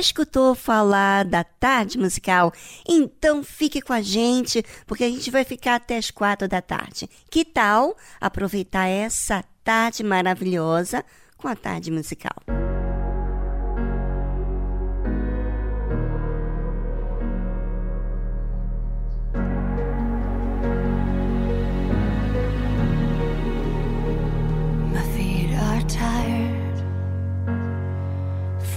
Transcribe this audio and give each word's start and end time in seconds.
Escutou 0.00 0.54
falar 0.54 1.24
da 1.24 1.44
tarde 1.44 1.98
musical? 1.98 2.52
Então 2.88 3.44
fique 3.44 3.80
com 3.80 3.92
a 3.92 4.00
gente, 4.00 4.64
porque 4.86 5.04
a 5.04 5.08
gente 5.08 5.30
vai 5.30 5.44
ficar 5.44 5.76
até 5.76 5.96
as 5.96 6.10
quatro 6.10 6.48
da 6.48 6.60
tarde. 6.62 7.08
Que 7.30 7.44
tal 7.44 7.96
aproveitar 8.20 8.86
essa 8.86 9.44
tarde 9.62 10.02
maravilhosa 10.02 11.04
com 11.36 11.46
a 11.46 11.54
tarde 11.54 11.90
musical? 11.90 12.69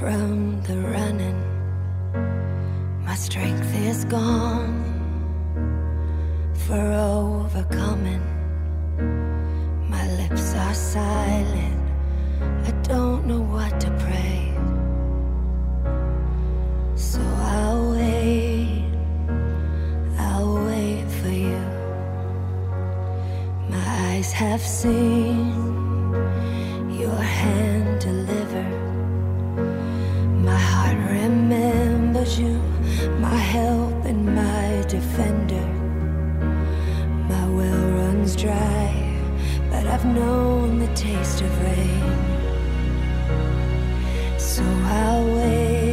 from 0.04 0.62
the 0.64 0.78
running. 0.80 1.40
My 3.06 3.16
strength 3.16 3.74
is 3.74 4.04
gone 4.04 4.84
for 6.66 6.84
overcoming. 7.16 8.22
My 9.90 10.06
lips 10.18 10.56
are 10.56 10.74
silent. 10.74 11.82
I 12.68 12.72
don't 12.82 13.26
know 13.26 13.44
what 13.56 13.80
to 13.80 13.90
pray. 14.06 14.52
So 16.98 17.22
I'll 17.56 17.92
wait. 17.92 18.92
I'll 20.20 20.66
wait 20.66 21.06
for 21.20 21.30
you. 21.30 21.64
My 23.70 23.86
eyes 24.10 24.34
have 24.34 24.62
seen 24.62 25.54
your 26.92 27.22
hand 27.40 28.02
deliver. 28.02 28.82
My 30.54 30.60
heart 30.60 30.98
remembers 31.10 32.40
you, 32.40 32.62
my 33.20 33.40
help 33.56 34.06
and 34.06 34.36
my 34.36 34.84
defender. 34.88 35.68
My 37.32 37.46
well 37.58 37.86
runs 38.00 38.36
dry, 38.36 38.88
but 39.72 39.84
I've 39.88 40.06
known 40.06 40.78
the 40.78 40.94
taste 40.94 41.42
of 41.42 41.52
rain. 41.64 42.04
So 44.38 44.64
I'll 45.02 45.26
wait, 45.38 45.93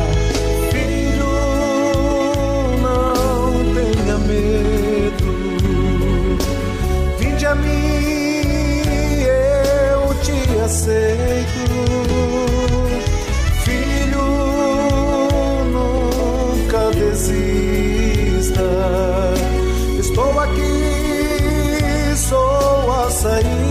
medo. 4.31 5.29
Vinde 7.19 7.45
a 7.45 7.55
mim, 7.55 9.23
eu 9.23 10.13
te 10.23 10.59
aceito. 10.59 11.63
Filho, 13.65 14.27
nunca 15.75 16.91
desista. 16.91 18.67
Estou 19.99 20.39
aqui, 20.39 22.15
sou 22.15 22.91
a 22.91 23.09
saída. 23.09 23.70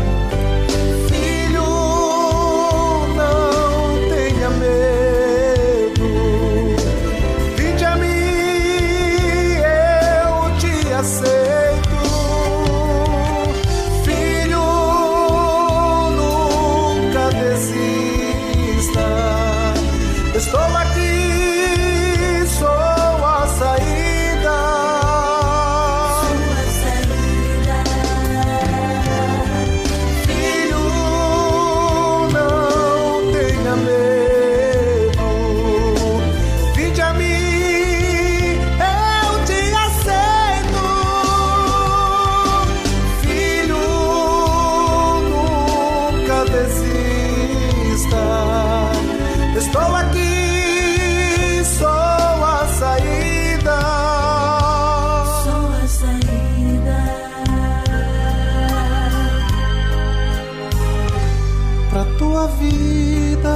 Tua 62.41 62.47
vida. 62.47 63.55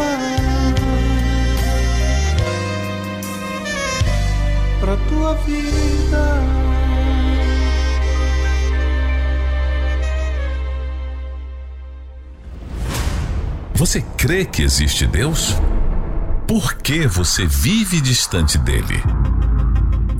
Pra 4.79 4.97
tua 5.09 5.33
vida. 5.35 6.43
Você 13.73 14.01
crê 14.17 14.45
que 14.45 14.61
existe 14.61 15.07
Deus? 15.07 15.55
Por 16.47 16.75
que 16.75 17.07
você 17.07 17.45
vive 17.45 17.99
distante 17.99 18.57
dele? 18.57 19.01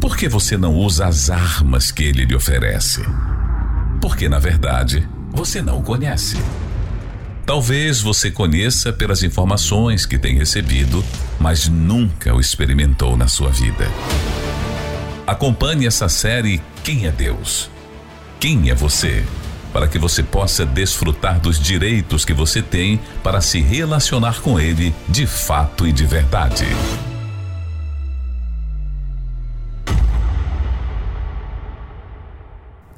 Por 0.02 0.18
que 0.18 0.28
você 0.28 0.58
não 0.58 0.76
usa 0.76 1.06
as 1.06 1.30
armas 1.30 1.92
que 1.92 2.04
ele 2.04 2.26
lhe 2.26 2.36
oferece? 2.36 3.02
Porque, 4.02 4.28
na 4.28 4.40
verdade, 4.40 5.08
você 5.32 5.62
não 5.62 5.80
o 5.80 5.84
conhece. 5.84 6.38
Talvez 7.46 8.02
você 8.02 8.32
conheça 8.32 8.92
pelas 8.92 9.22
informações 9.22 10.04
que 10.04 10.18
tem 10.18 10.36
recebido, 10.36 11.06
mas 11.40 11.68
nunca 11.68 12.34
o 12.34 12.40
experimentou 12.40 13.16
na 13.16 13.28
sua 13.28 13.52
vida. 13.52 13.86
Acompanhe 15.28 15.86
essa 15.86 16.10
série 16.10 16.60
Quem 16.84 17.06
é 17.06 17.12
Deus? 17.12 17.70
Quem 18.40 18.72
é 18.72 18.76
você? 18.76 19.24
Para 19.72 19.88
que 19.88 20.00
você 20.00 20.24
possa 20.24 20.66
desfrutar 20.66 21.40
dos 21.40 21.60
direitos 21.60 22.26
que 22.26 22.34
você 22.34 22.64
tem 22.64 23.00
para 23.22 23.40
se 23.42 23.62
relacionar 23.62 24.42
com 24.42 24.60
Ele 24.60 24.96
de 25.08 25.28
fato 25.28 25.86
e 25.86 25.92
de 25.92 26.06
verdade. 26.06 26.66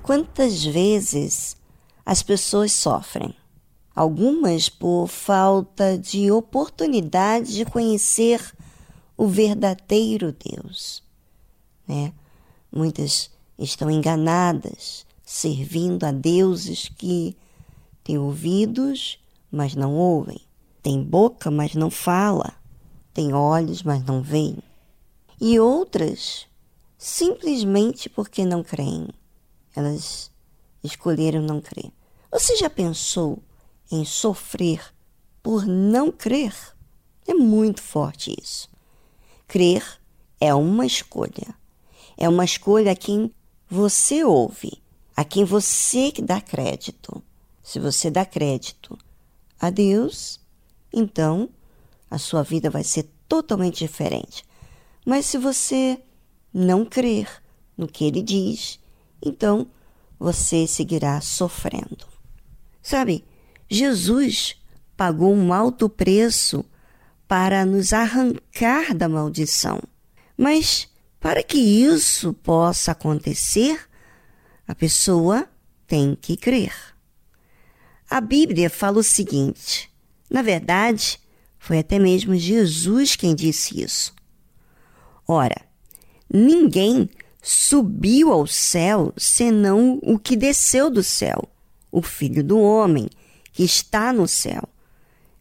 Quantas 0.02 0.64
vezes 0.64 1.58
as 2.06 2.24
pessoas 2.24 2.72
sofrem? 2.72 3.36
Algumas 3.98 4.70
por 4.70 5.08
falta 5.08 5.98
de 5.98 6.32
oportunidade 6.32 7.52
de 7.56 7.66
conhecer 7.66 8.54
o 9.18 9.26
verdadeiro 9.26 10.32
Deus, 10.32 11.02
né? 11.88 12.14
Muitas 12.72 13.32
estão 13.58 13.90
enganadas, 13.90 15.04
servindo 15.26 16.04
a 16.04 16.12
deuses 16.12 16.88
que 16.96 17.36
têm 18.04 18.20
ouvidos, 18.20 19.18
mas 19.52 19.74
não 19.74 19.96
ouvem, 19.96 20.42
têm 20.84 21.02
boca, 21.02 21.50
mas 21.50 21.74
não 21.74 21.90
fala, 21.90 22.54
têm 23.16 23.34
olhos, 23.34 23.82
mas 23.82 24.06
não 24.06 24.22
veem. 24.22 24.60
E 25.42 25.60
outras, 25.60 26.46
simplesmente 27.00 28.10
porque 28.10 28.46
não 28.46 28.62
creem, 28.62 29.08
elas 29.76 30.30
escolheram 30.84 31.42
não 31.42 31.60
crer. 31.60 31.92
Você 32.32 32.56
já 32.58 32.70
pensou 32.70 33.42
em 33.92 34.06
sofrer 34.06 34.94
por 35.42 35.66
não 35.66 36.12
crer? 36.12 36.54
É 37.28 37.34
muito 37.34 37.82
forte 37.82 38.36
isso. 38.42 38.70
Crer 39.48 39.84
é 40.40 40.54
uma 40.54 40.86
escolha. 40.86 41.56
É 42.18 42.28
uma 42.28 42.46
escolha 42.46 42.92
a 42.92 42.96
quem 42.96 43.32
você 43.70 44.24
ouve, 44.24 44.82
a 45.16 45.24
quem 45.24 45.44
você 45.44 46.12
dá 46.22 46.42
crédito. 46.42 47.22
Se 47.62 47.80
você 47.80 48.10
dá 48.10 48.26
crédito 48.26 48.98
a 49.60 49.70
Deus, 49.70 50.40
então 50.92 51.50
a 52.10 52.18
sua 52.18 52.44
vida 52.44 52.70
vai 52.70 52.84
ser 52.84 53.10
totalmente 53.28 53.80
diferente. 53.80 54.46
Mas 55.06 55.26
se 55.26 55.38
você 55.38 56.02
não 56.54 56.86
crer 56.86 57.30
no 57.78 57.88
que 57.88 58.06
ele 58.06 58.22
diz, 58.22 58.80
então 59.22 59.68
você 60.20 60.66
seguirá 60.66 61.20
sofrendo. 61.22 62.06
Sabe, 62.82 63.24
Jesus 63.70 64.56
pagou 64.96 65.34
um 65.34 65.54
alto 65.54 65.90
preço 65.90 66.66
para 67.28 67.66
nos 67.66 67.94
arrancar 67.94 68.96
da 68.96 69.10
maldição. 69.10 69.82
Mas 70.38 70.88
para 71.20 71.44
que 71.44 71.58
isso 71.58 72.34
possa 72.34 72.92
acontecer, 72.92 73.80
a 74.68 74.74
pessoa 74.74 75.48
tem 75.86 76.18
que 76.20 76.38
crer. 76.38 76.74
A 78.10 78.22
Bíblia 78.22 78.70
fala 78.70 79.00
o 79.00 79.04
seguinte: 79.04 79.92
na 80.30 80.42
verdade, 80.42 81.20
foi 81.58 81.80
até 81.80 82.00
mesmo 82.00 82.36
Jesus 82.36 83.16
quem 83.16 83.36
disse 83.36 83.82
isso. 83.82 84.14
Ora, 85.28 85.62
ninguém 86.32 87.10
subiu 87.42 88.32
ao 88.32 88.48
céu 88.48 89.14
senão 89.18 90.00
o 90.02 90.18
que 90.18 90.36
desceu 90.36 90.90
do 90.90 91.04
céu, 91.04 91.50
o 91.92 92.02
Filho 92.02 92.44
do 92.44 92.60
Homem, 92.60 93.10
que 93.58 93.64
está 93.64 94.14
no 94.14 94.28
céu. 94.28 94.70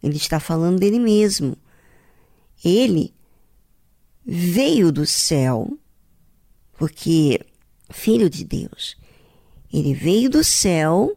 Ele 0.02 0.16
está 0.16 0.40
falando 0.40 0.78
dele 0.78 0.99
mesmo. 0.99 1.54
Ele 2.64 3.12
veio 4.25 4.90
do 4.90 5.04
céu, 5.04 5.70
porque 6.78 7.38
Filho 7.90 8.30
de 8.30 8.42
Deus, 8.42 8.96
ele 9.70 9.92
veio 9.92 10.30
do 10.30 10.42
céu, 10.42 11.14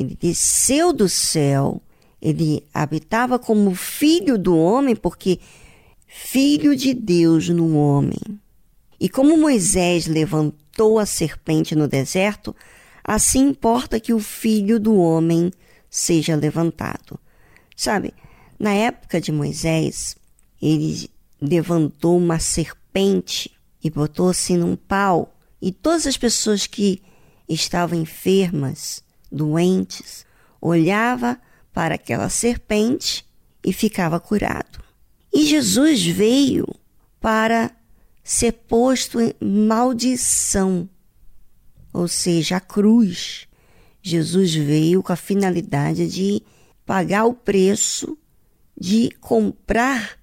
ele 0.00 0.16
desceu 0.18 0.90
do 0.90 1.06
céu, 1.06 1.82
ele 2.20 2.66
habitava 2.72 3.38
como 3.38 3.74
filho 3.74 4.38
do 4.38 4.56
homem, 4.56 4.96
porque 4.96 5.38
filho 6.06 6.74
de 6.74 6.94
Deus 6.94 7.50
no 7.50 7.76
homem. 7.76 8.40
E 8.98 9.06
como 9.06 9.36
Moisés 9.36 10.06
levantou 10.06 10.98
a 10.98 11.04
serpente 11.04 11.74
no 11.74 11.86
deserto, 11.86 12.56
assim 13.04 13.48
importa 13.50 14.00
que 14.00 14.14
o 14.14 14.18
filho 14.18 14.80
do 14.80 14.96
homem 14.96 15.52
seja 15.90 16.36
levantado. 16.36 17.18
Sabe, 17.76 18.12
na 18.58 18.72
época 18.72 19.20
de 19.20 19.30
Moisés, 19.30 20.16
ele 20.60 21.10
levantou 21.40 22.18
uma 22.18 22.38
serpente 22.38 23.50
e 23.82 23.88
botou 23.88 24.28
assim 24.28 24.56
num 24.56 24.76
pau, 24.76 25.34
e 25.60 25.72
todas 25.72 26.06
as 26.06 26.16
pessoas 26.16 26.66
que 26.66 27.02
estavam 27.48 28.00
enfermas, 28.00 29.02
doentes, 29.30 30.26
olhava 30.60 31.40
para 31.72 31.94
aquela 31.94 32.28
serpente 32.28 33.24
e 33.64 33.72
ficava 33.72 34.18
curado. 34.18 34.82
E 35.32 35.46
Jesus 35.46 36.04
veio 36.04 36.66
para 37.20 37.70
ser 38.22 38.52
posto 38.52 39.20
em 39.20 39.34
maldição, 39.40 40.88
ou 41.92 42.06
seja, 42.06 42.56
a 42.56 42.60
cruz. 42.60 43.47
Jesus 44.08 44.54
veio 44.54 45.02
com 45.02 45.12
a 45.12 45.16
finalidade 45.16 46.08
de 46.08 46.42
pagar 46.84 47.24
o 47.26 47.34
preço 47.34 48.16
de 48.78 49.10
comprar 49.20 50.18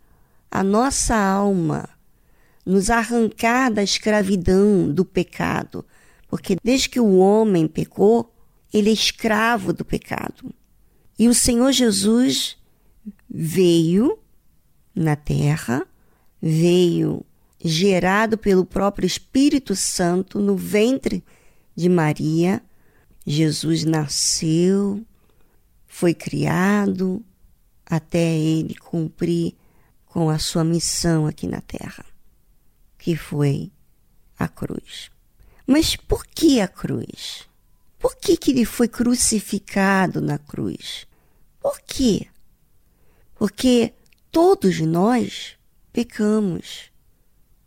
a 0.49 0.63
nossa 0.63 1.15
alma, 1.15 1.89
nos 2.65 2.89
arrancar 2.89 3.71
da 3.71 3.83
escravidão 3.83 4.89
do 4.91 5.03
pecado, 5.03 5.85
porque 6.27 6.55
desde 6.63 6.89
que 6.89 6.99
o 6.99 7.17
homem 7.17 7.67
pecou, 7.67 8.33
ele 8.73 8.89
é 8.89 8.93
escravo 8.93 9.73
do 9.73 9.85
pecado. 9.85 10.53
E 11.19 11.27
o 11.27 11.33
Senhor 11.33 11.71
Jesus 11.71 12.57
veio 13.29 14.17
na 14.93 15.15
terra, 15.15 15.85
veio 16.41 17.25
gerado 17.63 18.37
pelo 18.37 18.65
próprio 18.65 19.05
Espírito 19.05 19.75
Santo 19.75 20.39
no 20.39 20.55
ventre 20.55 21.23
de 21.75 21.89
Maria. 21.89 22.61
Jesus 23.25 23.83
nasceu, 23.83 25.03
foi 25.87 26.13
criado 26.13 27.23
até 27.85 28.37
ele 28.37 28.75
cumprir 28.75 29.55
com 30.05 30.29
a 30.29 30.37
sua 30.37 30.63
missão 30.63 31.25
aqui 31.25 31.47
na 31.47 31.61
terra, 31.61 32.05
que 32.97 33.15
foi 33.15 33.71
a 34.37 34.47
cruz. 34.47 35.09
Mas 35.65 35.95
por 35.95 36.25
que 36.27 36.61
a 36.61 36.67
cruz? 36.67 37.47
Por 37.97 38.15
que, 38.15 38.37
que 38.37 38.51
ele 38.51 38.65
foi 38.65 38.87
crucificado 38.87 40.21
na 40.21 40.37
cruz? 40.37 41.07
Por 41.59 41.81
quê? 41.81 42.27
Porque 43.33 43.93
todos 44.31 44.79
nós 44.81 45.57
pecamos. 45.91 46.91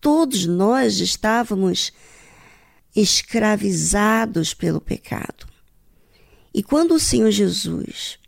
Todos 0.00 0.47
nós 0.47 1.00
estávamos 1.00 1.93
escravizados 2.95 4.55
pelo 4.55 4.81
pecado. 4.81 5.48
E 6.52 6.62
quando 6.62 6.95
o 6.95 7.00
Senhor 7.00 7.31
Jesus 7.31 8.19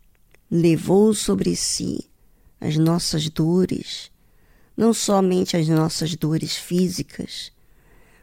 levou 0.49 1.13
sobre 1.13 1.55
si 1.55 2.09
as 2.59 2.77
nossas 2.77 3.29
dores, 3.29 4.11
não 4.77 4.93
somente 4.93 5.57
as 5.57 5.67
nossas 5.67 6.15
dores 6.15 6.55
físicas, 6.55 7.51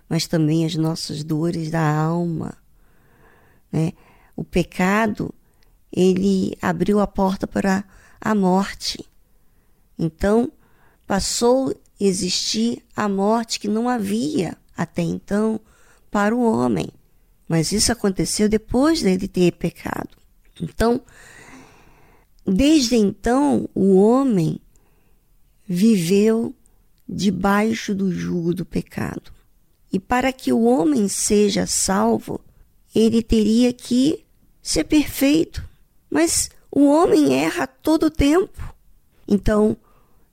mas 0.09 0.27
também 0.27 0.65
as 0.65 0.75
nossas 0.75 1.23
dores 1.25 1.71
da 1.71 1.97
alma, 1.97 2.57
né? 3.71 3.93
O 4.35 4.45
pecado, 4.45 5.35
ele 5.93 6.57
abriu 6.63 7.01
a 7.01 7.07
porta 7.07 7.47
para 7.47 7.85
a 8.21 8.35
morte. 8.35 9.05
Então, 9.99 10.53
passou 11.07 11.71
a 11.71 11.75
existir 11.99 12.85
a 12.95 13.09
morte 13.09 13.59
que 13.59 13.67
não 13.67 13.89
havia 13.89 14.57
até 14.77 15.03
então 15.03 15.61
para 16.11 16.35
o 16.35 16.41
homem. 16.41 16.89
Mas 17.49 17.73
isso 17.73 17.91
aconteceu 17.91 18.49
depois 18.49 19.01
dele 19.01 19.27
ter 19.27 19.53
pecado. 19.53 20.11
Então, 20.61 21.01
desde 22.45 22.97
então, 22.97 23.69
o 23.75 23.97
homem 23.97 24.61
viveu 25.67 26.55
debaixo 27.09 27.95
do 27.95 28.13
jugo 28.13 28.53
do 28.53 28.67
pecado. 28.67 29.33
E 29.91 29.99
para 29.99 30.33
que 30.33 30.53
o 30.53 30.65
homem 30.65 31.09
seja 31.09 31.67
salvo, 31.67 32.41
ele 32.95 33.23
teria 33.23 33.73
que 33.73 34.25
ser 34.63 34.85
perfeito. 34.85 35.67
Mas 36.11 36.51
o 36.71 36.87
homem 36.87 37.35
erra 37.35 37.67
todo 37.67 38.07
o 38.07 38.11
tempo. 38.11 38.75
Então, 39.27 39.77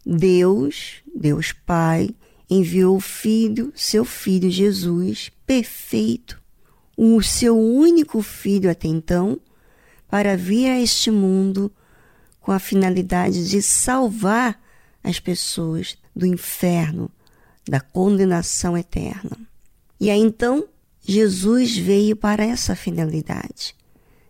Deus, 0.06 1.02
Deus 1.16 1.54
Pai, 1.54 2.10
enviou 2.50 2.98
o 2.98 3.02
Filho, 3.02 3.72
seu 3.76 4.06
Filho 4.06 4.50
Jesus, 4.50 5.32
perfeito, 5.46 6.42
o 6.96 7.22
seu 7.22 7.58
único 7.58 8.22
filho 8.22 8.70
até 8.70 8.88
então, 8.88 9.40
para 10.10 10.38
vir 10.38 10.70
a 10.70 10.80
este 10.80 11.12
mundo 11.12 11.72
com 12.40 12.52
a 12.52 12.60
finalidade 12.60 13.50
de 13.50 13.62
salvar 13.62 14.62
as 15.04 15.20
pessoas 15.20 15.98
do 16.16 16.26
inferno, 16.26 17.12
da 17.68 17.80
condenação 17.80 18.78
eterna. 18.78 19.38
E 20.00 20.10
aí 20.10 20.20
então 20.20 20.68
Jesus 21.02 21.78
veio 21.78 22.16
para 22.16 22.44
essa 22.44 22.76
finalidade, 22.76 23.76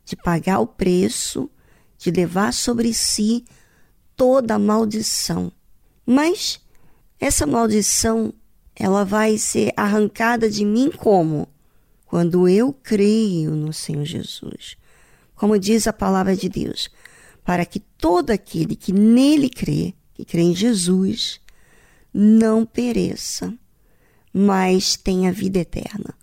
de 0.04 0.16
pagar 0.16 0.60
o 0.60 0.68
preço, 0.68 1.50
de 1.98 2.12
levar 2.12 2.54
sobre 2.54 2.94
si 2.94 3.46
toda 4.16 4.56
a 4.56 4.60
maldição. 4.60 5.52
Mas 6.06 6.60
essa 7.20 7.46
maldição, 7.46 8.34
ela 8.76 9.04
vai 9.04 9.38
ser 9.38 9.72
arrancada 9.76 10.50
de 10.50 10.66
mim 10.66 10.92
como? 10.92 11.48
Quando 12.16 12.48
eu 12.48 12.72
creio 12.72 13.52
no 13.52 13.74
Senhor 13.74 14.06
Jesus. 14.06 14.78
Como 15.36 15.60
diz 15.60 15.86
a 15.86 15.92
palavra 15.92 16.34
de 16.34 16.48
Deus, 16.48 16.90
para 17.44 17.66
que 17.66 17.78
todo 17.78 18.32
aquele 18.32 18.74
que 18.74 18.94
nele 18.94 19.50
crê, 19.50 19.94
que 20.14 20.24
crê 20.24 20.44
em 20.44 20.56
Jesus, 20.56 21.42
não 22.14 22.66
pereça, 22.66 23.54
mas 24.32 24.96
tenha 24.96 25.30
vida 25.34 25.60
eterna. 25.60 26.16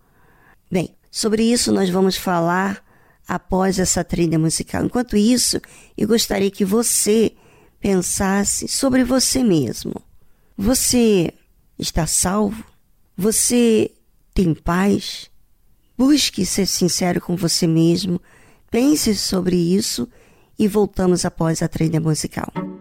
Bem, 0.70 0.96
sobre 1.11 1.42
isso 1.42 1.70
nós 1.70 1.90
vamos 1.90 2.16
falar 2.16 2.83
após 3.28 3.78
essa 3.78 4.02
trilha 4.02 4.38
musical. 4.38 4.87
Enquanto 4.87 5.14
isso, 5.14 5.61
eu 5.94 6.09
gostaria 6.09 6.50
que 6.50 6.64
você 6.64 7.35
pensasse 7.78 8.66
sobre 8.66 9.05
você 9.05 9.44
mesmo. 9.44 10.02
Você 10.57 11.35
está 11.78 12.07
salvo? 12.07 12.64
Você 13.14 13.92
tem 14.33 14.55
paz? 14.55 15.31
Busque 15.96 16.44
ser 16.46 16.66
sincero 16.66 17.20
com 17.20 17.37
você 17.37 17.66
mesmo. 17.66 18.20
Pense 18.70 19.14
sobre 19.14 19.57
isso 19.57 20.09
e 20.59 20.66
voltamos 20.66 21.24
após 21.24 21.62
a 21.62 21.68
trilha 21.68 22.00
musical. 22.00 22.71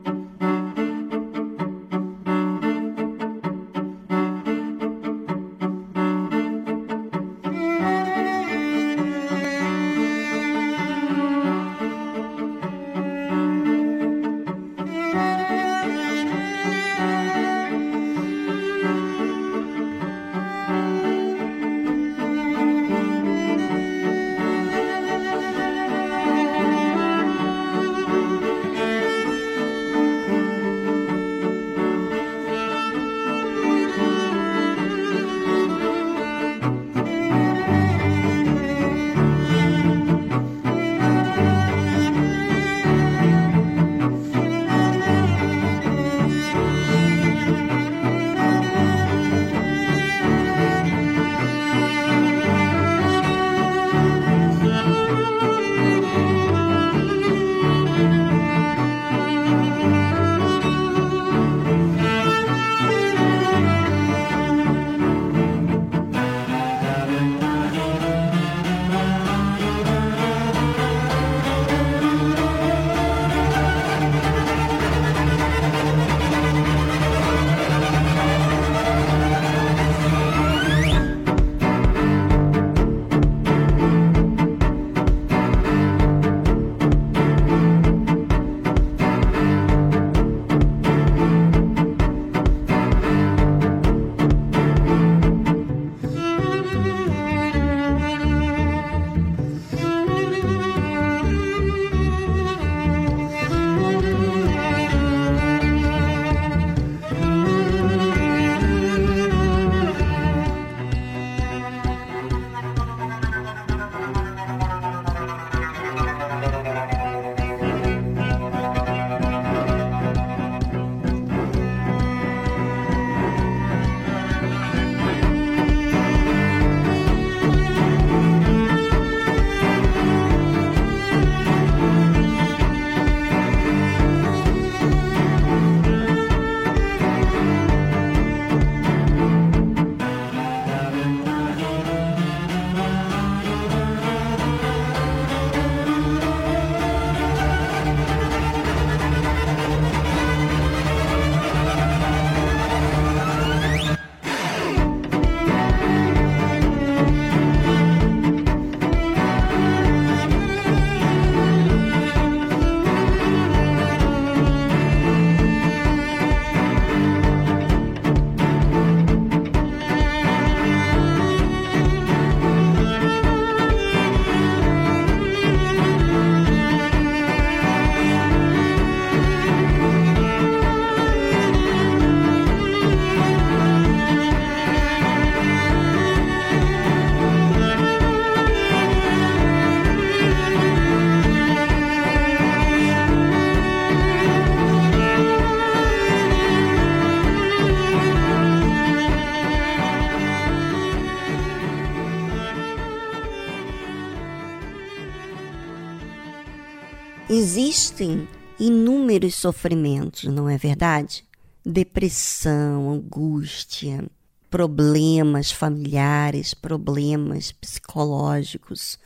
Existem 207.72 208.28
inúmeros 208.60 209.34
sofrimentos, 209.36 210.26
não 210.26 210.50
é 210.50 210.58
verdade? 210.58 211.24
Depressão, 211.66 212.92
angústia, 212.92 214.04
problemas 214.50 215.54
familiares, 215.54 216.54
problemas 216.54 217.54
psicológicos, 217.54 219.00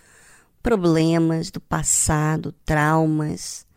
problemas 0.63 1.51
do 1.51 1.61
passado, 1.61 2.55
traumas, 2.65 3.67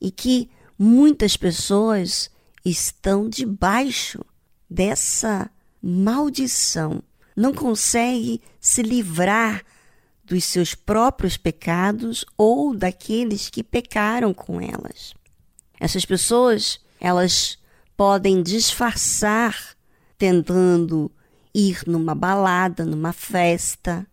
e 0.00 0.10
que 0.10 0.48
muitas 0.78 1.36
pessoas 1.36 2.30
estão 2.64 3.28
debaixo 3.28 4.24
dessa 4.68 5.50
maldição, 5.82 7.02
não 7.36 7.52
conseguem 7.52 8.40
se 8.58 8.80
livrar 8.80 9.62
dos 10.28 10.44
seus 10.44 10.74
próprios 10.74 11.36
pecados 11.36 12.24
ou 12.36 12.76
daqueles 12.76 13.48
que 13.48 13.62
pecaram 13.62 14.34
com 14.34 14.60
elas. 14.60 15.14
Essas 15.80 16.04
pessoas, 16.04 16.80
elas 17.00 17.58
podem 17.96 18.42
disfarçar 18.42 19.56
tentando 20.18 21.10
ir 21.54 21.82
numa 21.86 22.14
balada, 22.14 22.84
numa 22.84 23.12
festa, 23.12 24.06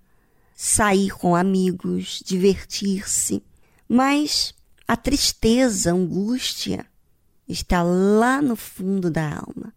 sair 0.56 1.12
com 1.12 1.36
amigos, 1.36 2.22
divertir-se, 2.26 3.44
mas 3.88 4.54
a 4.88 4.96
tristeza, 4.96 5.92
a 5.92 5.96
angústia 5.96 6.86
está 7.48 7.84
lá 7.84 8.42
no 8.42 8.56
fundo 8.56 9.12
da 9.12 9.38
alma. 9.38 9.74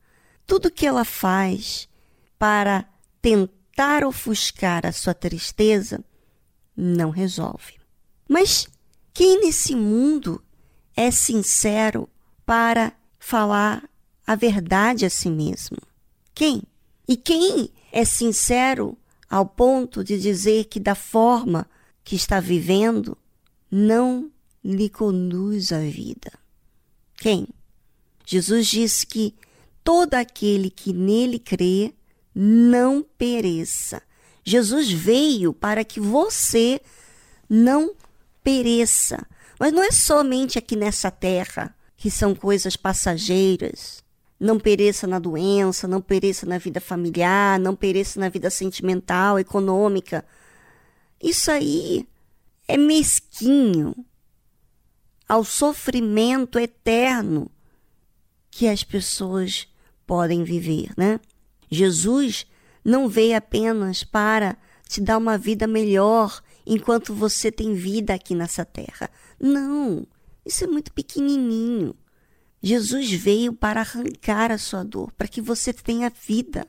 Tudo 0.46 0.70
que 0.70 0.86
ela 0.86 1.04
faz 1.04 1.88
para 2.38 2.88
tentar 3.20 4.04
ofuscar 4.04 4.86
a 4.86 4.92
sua 4.92 5.12
tristeza 5.12 6.02
não 6.80 7.10
resolve. 7.10 7.74
Mas 8.28 8.68
quem 9.12 9.40
nesse 9.40 9.74
mundo 9.74 10.40
é 10.96 11.10
sincero 11.10 12.08
para 12.46 12.92
falar 13.18 13.88
a 14.24 14.36
verdade 14.36 15.04
a 15.04 15.10
si 15.10 15.28
mesmo? 15.28 15.78
Quem? 16.32 16.62
E 17.08 17.16
quem 17.16 17.70
é 17.90 18.04
sincero 18.04 18.96
ao 19.28 19.44
ponto 19.44 20.04
de 20.04 20.20
dizer 20.20 20.66
que 20.66 20.78
da 20.78 20.94
forma 20.94 21.68
que 22.04 22.14
está 22.14 22.38
vivendo 22.38 23.18
não 23.68 24.30
lhe 24.64 24.88
conduz 24.88 25.72
à 25.72 25.80
vida? 25.80 26.32
Quem? 27.16 27.48
Jesus 28.24 28.68
disse 28.68 29.04
que 29.04 29.34
todo 29.82 30.14
aquele 30.14 30.70
que 30.70 30.92
nele 30.92 31.38
crê 31.38 31.92
não 32.32 33.02
pereça. 33.02 34.00
Jesus 34.48 34.90
veio 34.90 35.52
para 35.52 35.84
que 35.84 36.00
você 36.00 36.80
não 37.48 37.94
pereça. 38.42 39.26
Mas 39.60 39.72
não 39.72 39.82
é 39.82 39.90
somente 39.90 40.58
aqui 40.58 40.74
nessa 40.74 41.10
terra 41.10 41.74
que 41.96 42.10
são 42.10 42.34
coisas 42.34 42.76
passageiras. 42.76 44.02
Não 44.40 44.58
pereça 44.58 45.06
na 45.06 45.18
doença, 45.18 45.86
não 45.86 46.00
pereça 46.00 46.46
na 46.46 46.58
vida 46.58 46.80
familiar, 46.80 47.58
não 47.58 47.74
pereça 47.74 48.18
na 48.18 48.28
vida 48.28 48.48
sentimental, 48.48 49.38
econômica. 49.38 50.24
Isso 51.22 51.50
aí 51.50 52.08
é 52.66 52.76
mesquinho 52.76 53.94
ao 55.28 55.44
sofrimento 55.44 56.58
eterno 56.58 57.50
que 58.50 58.66
as 58.66 58.82
pessoas 58.82 59.68
podem 60.06 60.42
viver, 60.42 60.90
né? 60.96 61.20
Jesus 61.70 62.46
não 62.88 63.06
veio 63.06 63.36
apenas 63.36 64.02
para 64.02 64.56
te 64.88 64.98
dar 64.98 65.18
uma 65.18 65.36
vida 65.36 65.66
melhor 65.66 66.42
enquanto 66.66 67.12
você 67.12 67.52
tem 67.52 67.74
vida 67.74 68.14
aqui 68.14 68.34
nessa 68.34 68.64
terra. 68.64 69.10
Não, 69.38 70.06
isso 70.44 70.64
é 70.64 70.66
muito 70.66 70.90
pequenininho. 70.92 71.94
Jesus 72.62 73.12
veio 73.12 73.52
para 73.52 73.80
arrancar 73.80 74.50
a 74.50 74.56
sua 74.56 74.82
dor, 74.82 75.12
para 75.12 75.28
que 75.28 75.42
você 75.42 75.70
tenha 75.70 76.10
vida. 76.26 76.66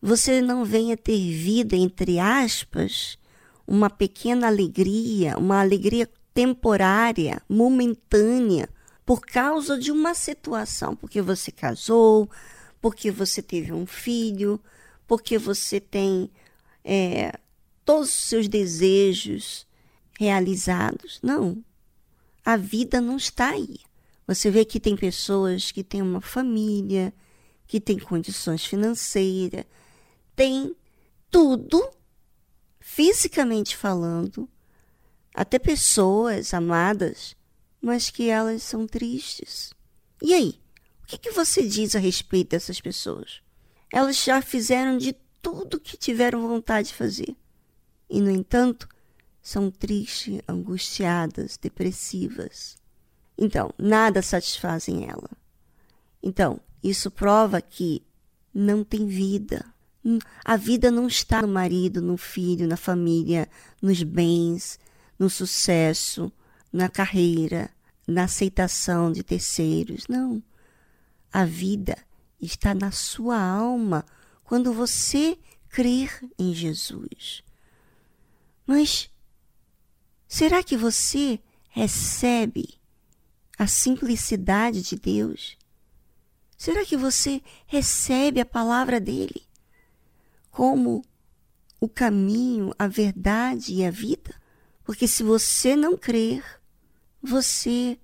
Você 0.00 0.40
não 0.40 0.64
venha 0.64 0.96
ter 0.96 1.30
vida, 1.30 1.76
entre 1.76 2.18
aspas, 2.18 3.18
uma 3.66 3.90
pequena 3.90 4.46
alegria, 4.46 5.36
uma 5.36 5.60
alegria 5.60 6.08
temporária, 6.32 7.42
momentânea, 7.46 8.66
por 9.04 9.20
causa 9.20 9.78
de 9.78 9.92
uma 9.92 10.14
situação, 10.14 10.96
porque 10.96 11.20
você 11.20 11.52
casou, 11.52 12.30
porque 12.80 13.10
você 13.10 13.42
teve 13.42 13.74
um 13.74 13.84
filho, 13.84 14.58
porque 15.10 15.36
você 15.38 15.80
tem 15.80 16.30
é, 16.84 17.36
todos 17.84 18.10
os 18.10 18.14
seus 18.14 18.46
desejos 18.46 19.66
realizados. 20.16 21.18
Não. 21.20 21.64
A 22.44 22.56
vida 22.56 23.00
não 23.00 23.16
está 23.16 23.48
aí. 23.48 23.80
Você 24.24 24.52
vê 24.52 24.64
que 24.64 24.78
tem 24.78 24.96
pessoas 24.96 25.72
que 25.72 25.82
têm 25.82 26.00
uma 26.00 26.20
família, 26.20 27.12
que 27.66 27.80
têm 27.80 27.98
condições 27.98 28.64
financeiras, 28.64 29.64
tem 30.36 30.76
tudo, 31.28 31.90
fisicamente 32.78 33.76
falando, 33.76 34.48
até 35.34 35.58
pessoas 35.58 36.54
amadas, 36.54 37.34
mas 37.82 38.10
que 38.10 38.28
elas 38.28 38.62
são 38.62 38.86
tristes. 38.86 39.72
E 40.22 40.32
aí? 40.34 40.60
O 41.02 41.06
que, 41.08 41.18
que 41.18 41.32
você 41.32 41.66
diz 41.66 41.96
a 41.96 41.98
respeito 41.98 42.50
dessas 42.50 42.80
pessoas? 42.80 43.42
Elas 43.92 44.22
já 44.22 44.40
fizeram 44.40 44.96
de 44.96 45.14
tudo 45.42 45.80
que 45.80 45.96
tiveram 45.96 46.46
vontade 46.46 46.88
de 46.88 46.94
fazer. 46.94 47.36
E, 48.08 48.20
no 48.20 48.30
entanto, 48.30 48.88
são 49.42 49.70
tristes, 49.70 50.40
angustiadas, 50.46 51.56
depressivas. 51.56 52.76
Então, 53.36 53.72
nada 53.78 54.20
satisfazem 54.22 55.08
ela. 55.08 55.30
Então, 56.22 56.60
isso 56.82 57.10
prova 57.10 57.60
que 57.60 58.02
não 58.52 58.84
tem 58.84 59.06
vida. 59.06 59.64
A 60.44 60.56
vida 60.56 60.90
não 60.90 61.06
está 61.06 61.42
no 61.42 61.48
marido, 61.48 62.00
no 62.00 62.16
filho, 62.16 62.66
na 62.66 62.76
família, 62.76 63.48
nos 63.80 64.02
bens, 64.02 64.78
no 65.18 65.28
sucesso, 65.28 66.32
na 66.72 66.88
carreira, 66.88 67.70
na 68.06 68.24
aceitação 68.24 69.12
de 69.12 69.22
terceiros. 69.22 70.04
Não. 70.08 70.42
A 71.32 71.44
vida 71.44 71.96
está 72.40 72.74
na 72.74 72.90
sua 72.90 73.40
alma 73.40 74.04
quando 74.44 74.72
você 74.72 75.38
crer 75.68 76.20
em 76.38 76.52
Jesus. 76.52 77.42
Mas 78.66 79.10
será 80.26 80.62
que 80.62 80.76
você 80.76 81.40
recebe 81.68 82.80
a 83.58 83.66
simplicidade 83.66 84.82
de 84.82 84.96
Deus? 84.96 85.56
Será 86.56 86.84
que 86.84 86.96
você 86.96 87.42
recebe 87.66 88.40
a 88.40 88.44
palavra 88.44 89.00
dele 89.00 89.42
como 90.50 91.04
o 91.80 91.88
caminho, 91.88 92.74
a 92.78 92.86
verdade 92.86 93.74
e 93.74 93.84
a 93.84 93.90
vida? 93.90 94.34
Porque 94.84 95.06
se 95.06 95.22
você 95.22 95.76
não 95.76 95.96
crer, 95.96 96.44
você 97.22 97.98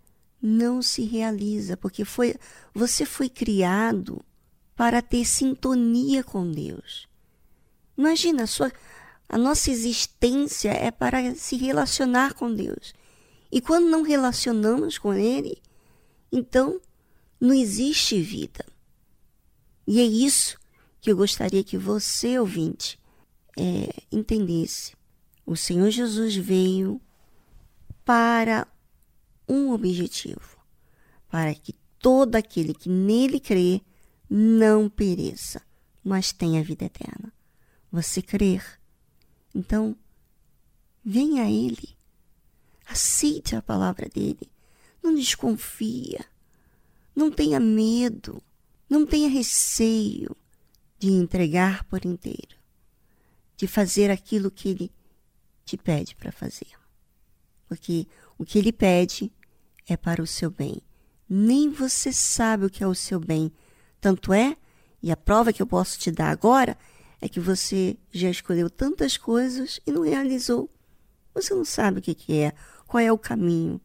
não 0.47 0.81
se 0.81 1.03
realiza, 1.03 1.77
porque 1.77 2.05
foi 2.05 2.37
você 2.73 3.05
foi 3.05 3.29
criado 3.29 4.25
para 4.77 5.03
ter 5.03 5.25
sintonia 5.25 6.23
com 6.23 6.49
Deus. 6.49 7.09
Imagina, 7.99 8.45
a, 8.45 8.47
sua, 8.47 8.73
a 9.29 9.37
nossa 9.37 9.71
existência 9.71 10.71
é 10.71 10.93
para 10.93 11.35
se 11.35 11.57
relacionar 11.57 12.35
com 12.35 12.55
Deus. 12.55 12.95
E 13.51 13.61
quando 13.61 13.89
não 13.89 14.03
relacionamos 14.03 14.99
com 14.99 15.13
Ele, 15.13 15.61
então 16.31 16.81
não 17.41 17.53
existe 17.53 18.21
vida. 18.21 18.65
E 19.87 20.01
é 20.01 20.05
isso 20.05 20.59
que 21.01 21.11
eu 21.11 21.17
gostaria 21.17 21.65
que 21.65 21.77
você, 21.77 22.39
ouvinte, 22.39 23.01
é, 23.59 23.89
entendesse. 24.13 24.95
O 25.45 25.57
Senhor 25.57 25.91
Jesus 25.91 26.37
veio 26.37 27.01
para 28.05 28.67
um 29.49 29.73
objetivo: 29.73 30.59
para 31.29 31.55
que 31.55 31.75
todo 31.99 32.37
aquele 32.37 32.75
que 32.75 32.89
nele 32.89 33.41
crê 33.41 33.81
não 34.29 34.89
pereça, 34.89 35.63
mas 36.03 36.33
tenha 36.33 36.63
vida 36.63 36.85
eterna. 36.85 37.33
Você 37.91 38.21
crer. 38.21 38.81
Então, 39.55 39.97
venha 41.05 41.45
a 41.45 41.51
Ele 41.51 41.97
Aceite 42.87 43.57
a 43.57 43.63
palavra 43.63 44.09
dele. 44.09 44.49
Não 45.03 45.15
desconfia. 45.15 46.25
Não 47.15 47.31
tenha 47.31 47.59
medo. 47.59 48.41
Não 48.89 49.05
tenha 49.05 49.29
receio 49.29 50.37
de 50.99 51.09
entregar 51.09 51.83
por 51.85 52.05
inteiro. 52.05 52.57
De 53.57 53.67
fazer 53.67 54.11
aquilo 54.11 54.51
que 54.51 54.69
ele 54.69 54.93
te 55.65 55.77
pede 55.77 56.15
para 56.15 56.31
fazer. 56.31 56.71
Porque 57.67 58.07
o 58.39 58.45
que 58.45 58.59
ele 58.59 58.73
pede 58.73 59.33
é 59.87 59.97
para 59.97 60.23
o 60.23 60.27
seu 60.27 60.51
bem. 60.51 60.83
Nem 61.29 61.71
você 61.71 62.13
sabe 62.13 62.67
o 62.67 62.71
que 62.71 62.83
é 62.83 62.87
o 62.87 62.95
seu 62.95 63.19
bem. 63.19 63.53
Tanto 64.01 64.33
é, 64.33 64.57
e 65.03 65.11
a 65.11 65.17
prova 65.17 65.53
que 65.53 65.63
eu 65.63 65.67
posso 65.67 65.99
te 65.99 66.11
dar 66.11 66.31
agora, 66.31 66.77
é 67.21 67.29
que 67.29 67.41
você 67.41 67.97
já 68.13 68.29
escolheu 68.29 68.69
tantas 68.69 69.17
coisas 69.17 69.81
e 69.87 69.91
não 69.91 70.03
realizou. 70.03 70.71
Você 71.35 71.55
não 71.55 71.65
sabe 71.65 71.99
o 71.99 72.03
que, 72.03 72.15
que 72.15 72.39
é 72.39 72.53
qual 72.87 73.03
é 73.03 73.11
o 73.11 73.19
caminho 73.19 73.81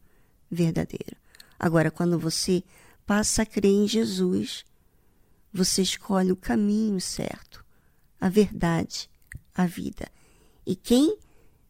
verdadeiro. 0.50 1.16
Agora, 1.58 1.90
quando 1.90 2.18
você 2.18 2.62
passa 3.06 3.42
a 3.42 3.46
crer 3.46 3.70
em 3.70 3.88
Jesus, 3.88 4.64
você 5.52 5.82
escolhe 5.82 6.32
o 6.32 6.36
caminho 6.36 7.00
certo, 7.00 7.64
a 8.20 8.28
verdade, 8.28 9.08
a 9.54 9.66
vida. 9.66 10.08
E 10.66 10.74
quem 10.74 11.18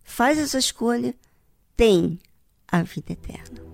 faz 0.05 0.39
essa 0.39 0.59
escolha 0.59 1.15
tem 1.77 2.19
a 2.73 2.83
vida 2.83 3.13
eterna. 3.13 3.72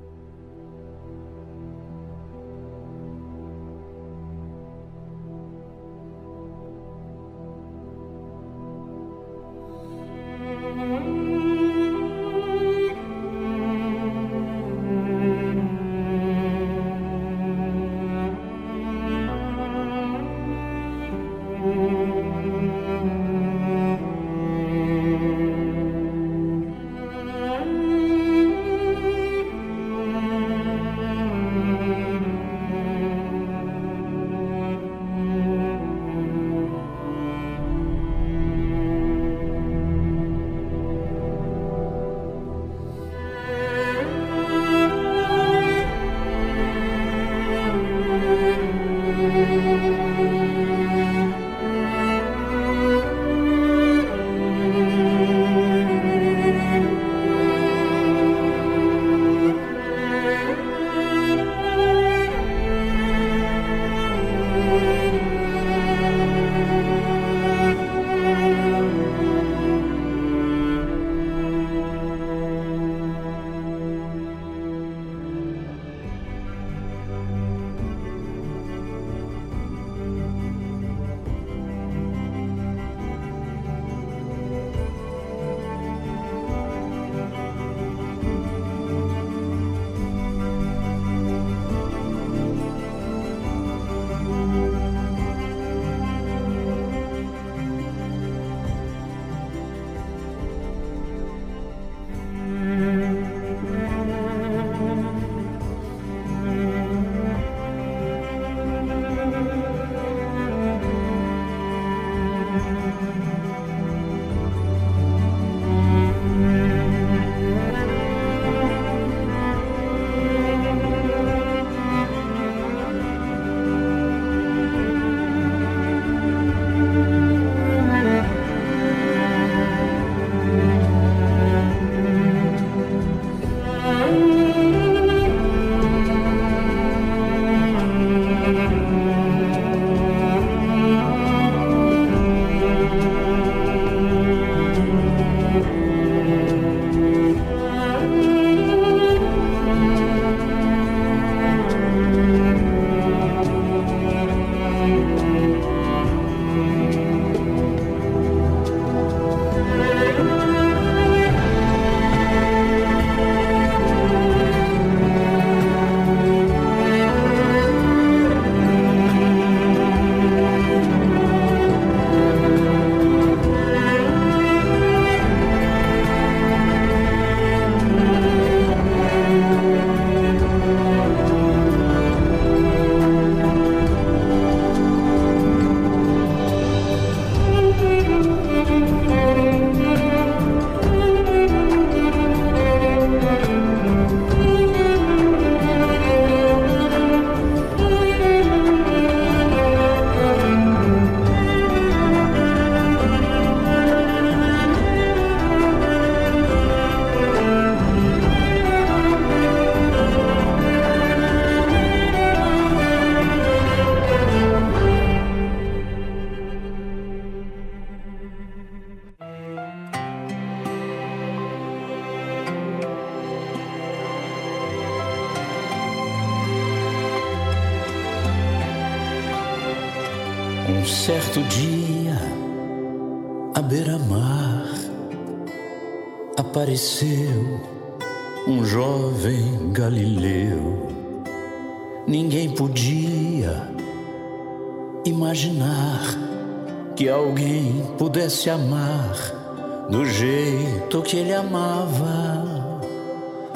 Que 251.08 251.16
ele 251.16 251.32
amava. 251.32 252.44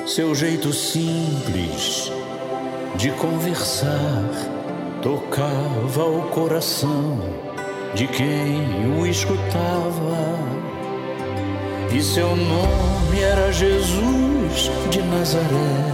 Seu 0.07 0.35
jeito 0.35 0.73
simples 0.73 2.11
de 2.97 3.11
conversar 3.11 4.25
tocava 5.03 6.07
o 6.07 6.23
coração 6.31 7.21
de 7.95 8.07
quem 8.07 8.99
o 8.99 9.07
escutava. 9.07 10.39
E 11.95 12.01
seu 12.03 12.35
nome 12.35 13.21
era 13.21 13.53
Jesus 13.53 14.71
de 14.91 15.03
Nazaré. 15.03 15.93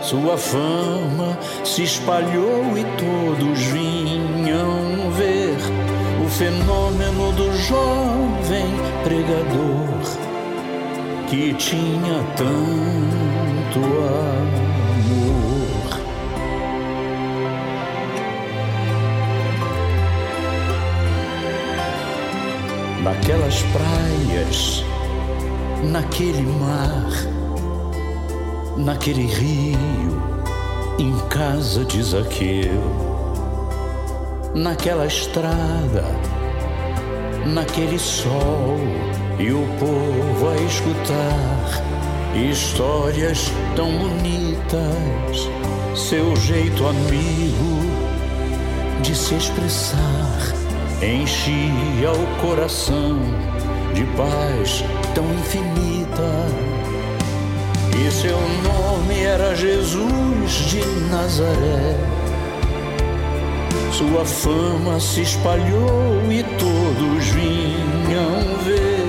Sua 0.00 0.38
fama 0.38 1.38
se 1.64 1.82
espalhou 1.82 2.78
e 2.78 2.84
todos 2.96 3.62
vinham 3.64 5.10
ver 5.10 5.81
o 6.24 6.28
fenômeno 6.28 7.32
do 7.32 7.52
jovem 7.56 8.66
pregador 9.02 9.82
que 11.28 11.54
tinha 11.54 12.22
tanto 12.36 13.80
amor. 13.80 14.52
Naquelas 23.02 23.62
praias, 23.72 24.84
naquele 25.90 26.42
mar, 26.42 27.10
naquele 28.76 29.26
rio, 29.26 30.22
em 30.98 31.18
casa 31.28 31.84
de 31.84 32.02
Zaqueu, 32.02 33.11
naquela 34.54 35.06
estrada, 35.06 36.04
naquele 37.46 37.98
sol 37.98 38.78
e 39.38 39.50
o 39.52 39.66
povo 39.78 40.48
a 40.48 40.56
escutar 40.62 41.82
histórias 42.50 43.50
tão 43.76 43.90
bonitas, 43.90 45.48
seu 45.94 46.34
jeito 46.36 46.86
amigo 46.86 47.82
de 49.02 49.14
se 49.14 49.34
expressar 49.34 50.62
enchia 51.04 52.12
o 52.12 52.40
coração 52.40 53.18
de 53.92 54.04
paz 54.16 54.84
tão 55.14 55.24
infinita. 55.34 56.22
E 57.98 58.10
seu 58.10 58.38
nome 58.62 59.20
era 59.20 59.54
Jesus 59.54 60.52
de 60.70 60.84
Nazaré. 61.10 62.21
Sua 63.92 64.24
fama 64.24 64.98
se 64.98 65.20
espalhou 65.20 66.32
e 66.32 66.42
todos 66.42 67.26
vinham 67.26 68.56
ver 68.64 69.06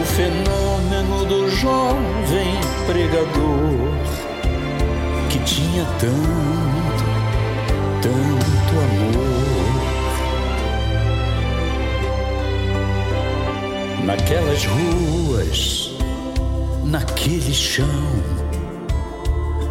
o 0.00 0.04
fenômeno 0.06 1.26
do 1.26 1.50
jovem 1.50 2.58
pregador 2.86 3.76
que 5.28 5.38
tinha 5.40 5.84
tanto, 6.00 7.04
tanto 8.00 8.72
amor. 8.86 9.36
Naquelas 14.02 14.64
ruas, 14.64 15.90
naquele 16.84 17.52
chão, 17.52 17.84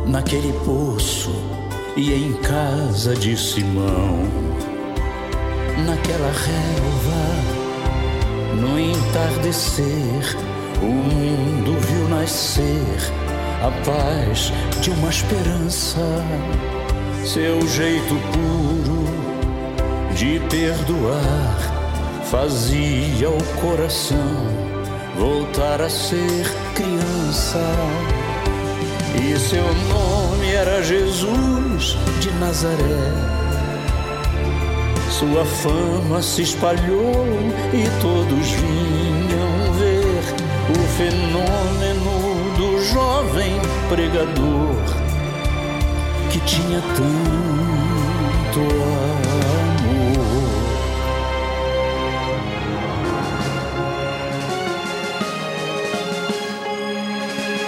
naquele 0.06 0.54
poço 0.64 1.55
e 1.96 2.14
em 2.14 2.34
casa 2.34 3.16
de 3.16 3.38
Simão, 3.38 4.20
naquela 5.86 6.32
relva, 6.32 7.24
no 8.60 8.80
entardecer, 8.80 10.38
o 10.82 10.86
mundo 10.86 11.78
viu 11.80 12.10
nascer 12.10 12.98
a 13.62 13.72
paz 13.86 14.52
de 14.82 14.90
uma 14.92 15.10
esperança, 15.10 16.00
seu 17.24 17.66
jeito 17.68 18.16
puro 18.32 19.06
de 20.16 20.40
perdoar 20.50 21.76
fazia 22.26 23.30
o 23.30 23.44
coração 23.62 24.66
voltar 25.18 25.82
a 25.82 25.90
ser 25.90 26.46
criança. 26.74 27.60
E 29.18 29.40
seu 29.40 29.64
nome 29.64 30.25
era 30.66 30.82
Jesus 30.82 31.96
de 32.20 32.32
Nazaré. 32.40 33.14
Sua 35.12 35.46
fama 35.46 36.22
se 36.22 36.42
espalhou 36.42 37.28
e 37.72 37.88
todos 38.02 38.52
vinham 38.52 39.74
ver 39.74 40.24
o 40.72 40.80
fenômeno 40.98 42.56
do 42.58 42.84
jovem 42.84 43.62
pregador 43.88 44.76
que 46.32 46.40
tinha 46.40 46.82
tanto 46.96 48.60
amor. 48.60 49.36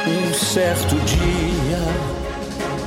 Um 0.08 0.34
certo 0.34 0.96
dia, 1.06 2.17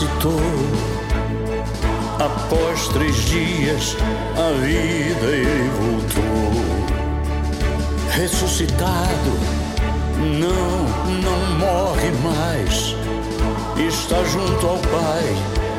Ressuscitou. 0.00 0.40
Após 2.18 2.88
três 2.88 3.16
dias, 3.26 3.96
a 4.36 4.52
vida 4.60 5.26
ele 5.26 5.70
voltou. 5.78 6.50
Ressuscitado, 8.10 9.32
não, 10.18 10.84
não 11.20 11.58
morre 11.58 12.10
mais. 12.22 12.96
Está 13.76 14.22
junto 14.24 14.66
ao 14.66 14.78
Pai, 14.78 15.24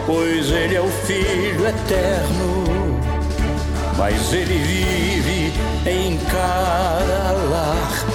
pois 0.05 0.49
ele 0.49 0.76
é 0.76 0.82
o 0.82 0.88
Filho 0.88 1.67
eterno. 1.67 2.99
Mas 3.97 4.34
ele 4.34 4.57
vive 4.57 5.53
em 5.86 6.17
cada 6.26 7.32
lar 7.49 8.05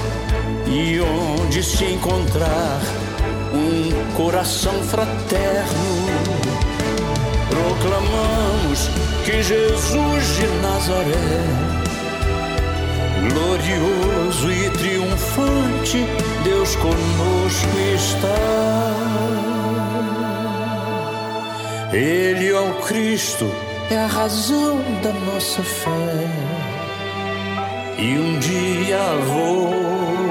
e 0.67 1.01
onde 1.01 1.63
se 1.63 1.85
encontrar 1.85 2.81
um 3.67 4.15
coração 4.17 4.75
fraterno, 4.85 6.07
proclamamos 7.51 8.89
que 9.25 9.43
Jesus 9.43 10.37
de 10.37 10.47
Nazaré, 10.63 11.43
glorioso 13.33 14.51
e 14.51 14.71
triunfante, 14.71 16.07
Deus 16.45 16.77
conosco 16.77 17.79
está. 17.95 18.77
Ele 21.93 22.49
é 22.49 22.61
o 22.61 22.75
Cristo, 22.83 23.51
é 23.91 23.99
a 23.99 24.07
razão 24.07 24.81
da 25.03 25.13
nossa 25.13 25.63
fé. 25.63 26.29
E 27.99 28.19
um 28.19 28.39
dia 28.39 28.99
voltará. 29.27 30.26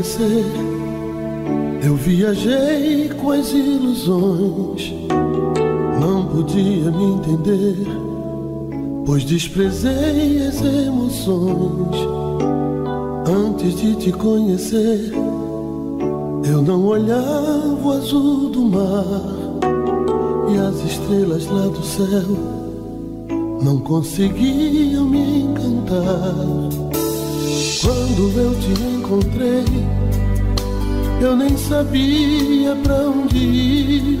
Te 0.00 0.16
conhecer, 0.16 0.44
eu 1.84 1.94
viajei 1.96 3.08
com 3.10 3.30
as 3.32 3.52
ilusões. 3.52 4.94
Não 6.00 6.26
podia 6.26 6.90
me 6.90 7.04
entender, 7.04 7.86
pois 9.04 9.24
desprezei 9.24 10.46
as 10.46 10.60
emoções. 10.62 11.96
Antes 13.28 13.78
de 13.78 13.94
te 13.96 14.12
conhecer, 14.12 15.12
eu 16.50 16.62
não 16.62 16.86
olhava 16.86 17.78
o 17.82 17.92
azul 17.92 18.48
do 18.48 18.62
mar 18.62 19.30
e 20.52 20.58
as 20.58 20.82
estrelas 20.90 21.46
lá 21.46 21.66
do 21.68 21.82
céu 21.84 22.60
não 23.62 23.78
conseguiam 23.80 25.04
me 25.04 25.42
encantar. 25.42 26.89
Quando 27.82 28.38
eu 28.38 28.54
te 28.56 28.82
encontrei, 28.82 29.64
eu 31.18 31.34
nem 31.34 31.56
sabia 31.56 32.76
pra 32.82 33.08
onde 33.08 33.38
ir. 33.38 34.18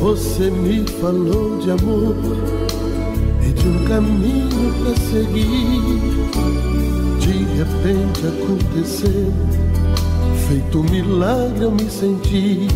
Você 0.00 0.50
me 0.50 0.82
falou 0.98 1.58
de 1.58 1.70
amor 1.72 2.16
e 3.46 3.52
de 3.52 3.68
um 3.68 3.84
caminho 3.84 4.72
pra 4.82 4.96
seguir. 4.96 6.00
De 7.20 7.44
repente 7.58 8.26
aconteceu, 8.28 9.30
feito 10.48 10.80
um 10.80 10.84
milagre 10.84 11.64
eu 11.64 11.70
me 11.70 11.90
senti, 11.90 12.66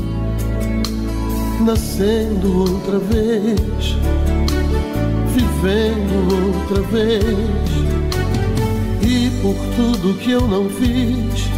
nascendo 1.65 2.59
outra 2.59 2.99
vez, 2.99 3.97
vivendo 5.33 6.45
outra 6.45 6.83
vez. 6.83 7.88
Por 9.41 9.55
tudo 9.77 10.19
que 10.19 10.33
eu 10.33 10.41
não 10.49 10.69
fiz, 10.69 11.49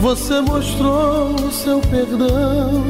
você 0.00 0.40
mostrou 0.40 1.34
o 1.34 1.50
seu 1.50 1.80
perdão. 1.80 2.84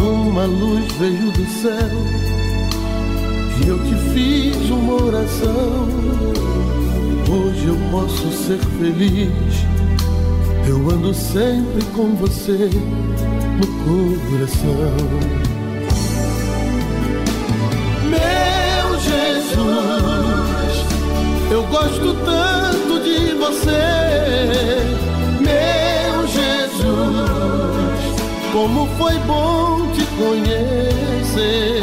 Uma 0.00 0.44
luz 0.44 0.92
veio 0.98 1.30
do 1.30 1.46
céu 1.46 2.26
e 3.64 3.68
eu 3.68 3.78
te 3.78 3.94
fiz 4.12 4.70
uma 4.70 4.94
oração. 5.04 5.88
Hoje 7.30 7.66
eu 7.66 7.76
posso 7.92 8.30
ser 8.32 8.58
feliz. 8.78 9.30
Eu 10.68 10.90
ando 10.90 11.14
sempre 11.14 11.84
com 11.94 12.14
você 12.16 12.68
no 13.56 13.66
coração. 13.84 14.96
Meu 18.10 18.98
Jesus, 19.00 19.56
eu 21.52 21.62
gosto 21.68 22.14
tanto 22.24 22.65
você. 23.46 24.82
Meu 25.40 26.26
Jesus, 26.26 28.00
como 28.52 28.86
foi 28.98 29.14
bom 29.20 29.86
te 29.92 30.04
conhecer. 30.16 31.80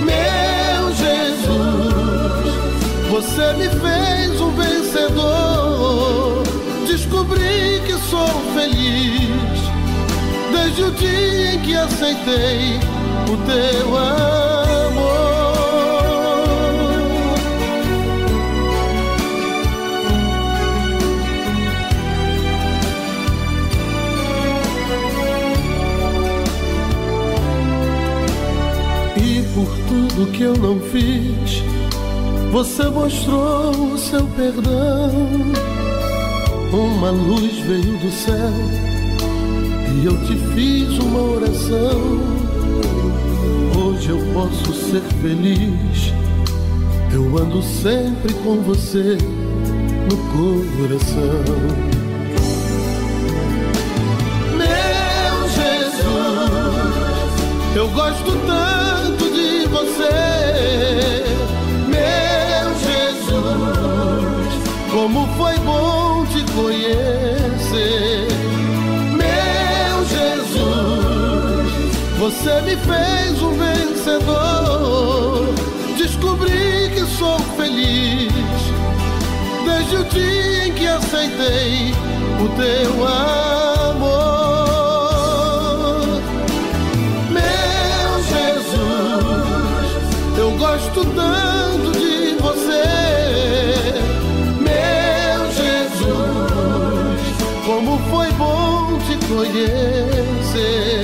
Meu 0.00 0.92
Jesus, 0.94 2.54
você 3.10 3.52
me 3.54 3.68
fez 3.68 4.40
um 4.40 4.50
vencedor. 4.50 6.42
Descobri 6.86 7.80
que 7.86 7.92
sou 8.10 8.28
feliz 8.54 9.60
desde 10.52 10.82
o 10.82 10.90
dia 10.92 11.54
em 11.54 11.60
que 11.60 11.76
aceitei 11.76 12.80
o 13.30 13.36
teu 13.46 13.96
amor. 13.96 14.51
Tudo 30.14 30.30
que 30.30 30.42
eu 30.42 30.54
não 30.56 30.78
fiz, 30.78 31.62
você 32.50 32.84
mostrou 32.84 33.70
o 33.70 33.98
seu 33.98 34.26
perdão. 34.36 35.10
Uma 36.72 37.10
luz 37.10 37.58
veio 37.60 37.98
do 37.98 38.10
céu 38.10 38.52
e 39.94 40.04
eu 40.04 40.16
te 40.26 40.36
fiz 40.54 40.98
uma 40.98 41.20
oração. 41.20 42.20
Hoje 43.78 44.10
eu 44.10 44.18
posso 44.32 44.72
ser 44.72 45.02
feliz. 45.20 46.12
Eu 47.12 47.38
ando 47.38 47.62
sempre 47.62 48.32
com 48.44 48.56
você 48.62 49.18
no 50.08 50.16
coração. 50.32 51.44
Meu 54.56 55.48
Jesus, 55.48 56.06
eu 57.76 57.88
gosto 57.90 58.32
tanto 58.46 58.51
como 65.02 65.26
foi 65.36 65.58
bom 65.58 66.24
te 66.26 66.44
conhecer. 66.52 68.28
Meu 69.10 70.04
Jesus, 70.06 71.72
você 72.20 72.60
me 72.62 72.76
fez 72.76 73.42
um 73.42 73.52
vencedor. 73.58 75.48
Descobri 75.98 76.88
que 76.94 77.04
sou 77.18 77.36
feliz 77.56 78.32
desde 79.66 79.96
o 79.96 80.04
dia 80.04 80.68
em 80.68 80.72
que 80.72 80.86
aceitei 80.86 81.92
o 82.40 82.48
teu 82.56 83.04
amor. 83.04 83.71
Conhecer. 99.42 101.02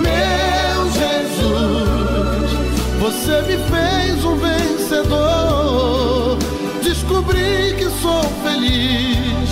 Meu 0.00 0.90
Jesus, 0.90 2.50
você 2.98 3.42
me 3.42 3.58
fez 3.68 4.24
um 4.24 4.36
vencedor. 4.36 6.38
Descobri 6.82 7.74
que 7.76 7.90
sou 8.00 8.22
feliz 8.42 9.50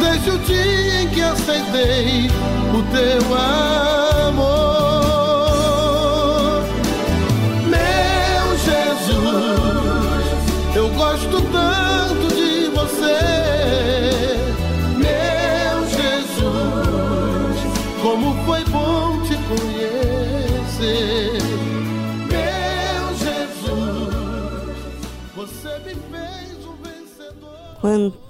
desde 0.00 0.30
o 0.30 0.38
dia 0.38 1.02
em 1.02 1.08
que 1.08 1.20
aceitei 1.20 2.30
o 2.72 2.82
teu 2.90 3.34
amor. 3.34 4.03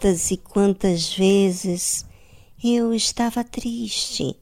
Quantas 0.05 0.31
e 0.31 0.37
quantas 0.37 1.15
vezes 1.15 2.05
eu 2.63 2.93
estava 2.93 3.43
triste. 3.43 4.37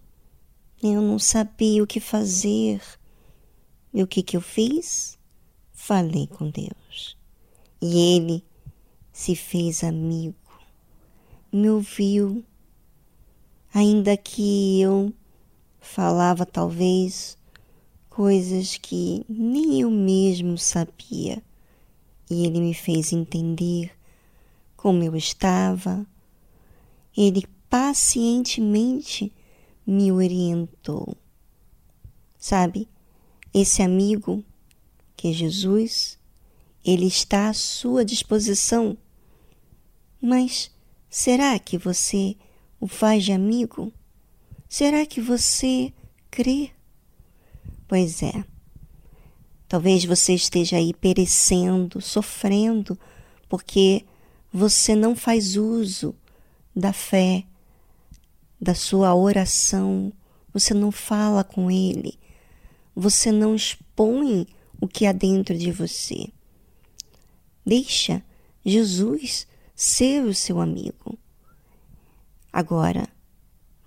Eu 0.83 1.01
não 1.01 1.21
sabia 1.21 1.81
o 1.81 1.87
que 1.87 2.01
fazer. 2.01 2.83
E 3.95 4.03
o 4.03 4.07
que, 4.09 4.25
que 4.25 4.37
eu 4.37 4.41
fiz? 4.41 5.17
Falei 5.73 6.27
com 6.27 6.51
Deus. 6.51 7.17
E 7.81 8.17
Ele 8.17 8.45
se 9.13 9.37
fez 9.37 9.85
amigo, 9.85 10.35
me 11.53 11.71
ouviu, 11.71 12.43
ainda 13.73 14.17
que 14.17 14.81
eu 14.81 15.13
falava 15.79 16.45
talvez 16.45 17.39
coisas 18.11 18.77
que 18.79 19.25
nem 19.29 19.81
eu 19.81 19.93
mesmo 19.93 20.59
sabia. 20.59 21.41
E 22.29 22.47
Ele 22.47 22.61
me 22.61 22.75
fez 22.75 23.13
entender 23.13 23.93
como 24.83 25.05
eu 25.05 25.14
estava. 25.14 26.05
Ele 27.16 27.45
pacientemente 27.70 29.33
me 29.87 30.11
orientou. 30.11 31.16
Sabe, 32.37 32.89
esse 33.55 33.80
amigo 33.80 34.45
que 35.16 35.28
é 35.28 35.33
Jesus, 35.33 36.18
ele 36.85 37.07
está 37.07 37.49
à 37.49 37.55
sua 37.55 38.05
disposição. 38.05 38.99
Mas 40.20 40.68
será 41.09 41.57
que 41.61 41.78
você 41.78 42.35
o 42.80 42.89
faz 42.89 43.24
de 43.24 43.30
amigo? 43.30 43.93
Será 44.68 45.07
que 45.07 45.20
você 45.20 45.93
crê? 46.28 46.72
Pois 47.87 48.20
é. 48.20 48.45
Talvez 49.68 50.05
você 50.05 50.35
esteja 50.35 50.76
aí 50.76 50.93
perecendo, 50.93 52.01
sofrendo, 52.01 52.99
porque 53.49 54.05
você 54.53 54.94
não 54.94 55.16
faz 55.16 55.57
uso 55.57 56.14
da 56.76 56.92
fé, 56.92 57.44
da 58.61 58.74
sua 58.74 59.14
oração, 59.14 60.12
você 60.53 60.74
não 60.74 60.92
fala 60.92 61.42
com 61.42 61.70
Ele, 61.70 62.18
você 62.94 63.32
não 63.32 63.55
expõe 63.55 64.46
o 64.80 64.86
que 64.86 65.07
há 65.07 65.12
dentro 65.12 65.57
de 65.57 65.72
você. 65.72 66.28
Deixa 67.64 68.22
Jesus 68.64 69.46
ser 69.74 70.22
o 70.22 70.34
seu 70.34 70.61
amigo. 70.61 71.18
Agora, 72.53 73.09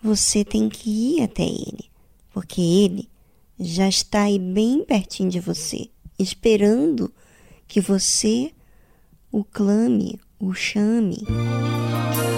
você 0.01 0.43
tem 0.43 0.67
que 0.67 0.89
ir 0.89 1.21
até 1.21 1.43
Ele, 1.43 1.91
porque 2.33 2.59
Ele 2.59 3.07
já 3.59 3.87
está 3.87 4.23
aí 4.23 4.39
bem 4.39 4.83
pertinho 4.83 5.29
de 5.29 5.39
você, 5.39 5.89
esperando 6.17 7.13
que 7.67 7.79
você 7.79 8.51
o 9.31 9.43
clame, 9.43 10.19
o 10.39 10.53
chame. 10.53 11.17
O 12.31 12.34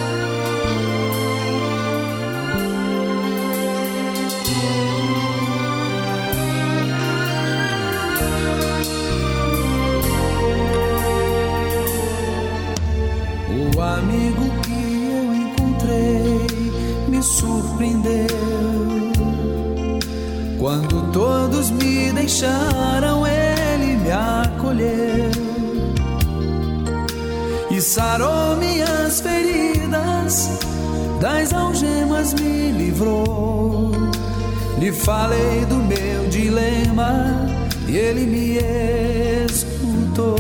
Lhe 34.88 34.94
falei 34.94 35.66
do 35.66 35.76
meu 35.76 36.30
dilema 36.30 37.46
e 37.90 37.98
ele 37.98 38.26
me 38.26 38.58
escutou. 39.46 40.38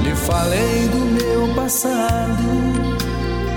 Lhe 0.00 0.16
falei 0.16 0.88
do 0.88 1.00
meu 1.12 1.54
passado 1.54 2.42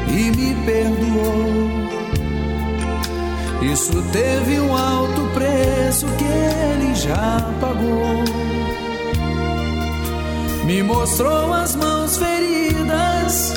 e 0.10 0.32
me 0.36 0.54
perdoou. 0.66 1.70
Isso 3.72 4.04
teve 4.12 4.60
um 4.60 4.76
alto 4.76 5.22
preço 5.34 6.08
que 6.18 6.26
ele 6.26 6.94
já 6.94 7.50
pagou. 7.62 8.26
Me 10.66 10.84
mostrou 10.84 11.54
as 11.54 11.74
mãos 11.74 12.18
feridas 12.18 13.54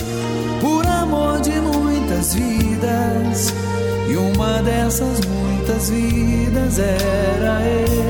por 0.61 0.87
amor 0.87 1.41
de 1.41 1.61
muitas 1.61 2.33
vidas. 2.33 3.53
E 4.09 4.17
uma 4.17 4.63
dessas 4.63 5.21
muitas 5.27 5.50
vidas 5.79 6.79
era 6.79 7.63
eu. 7.63 8.01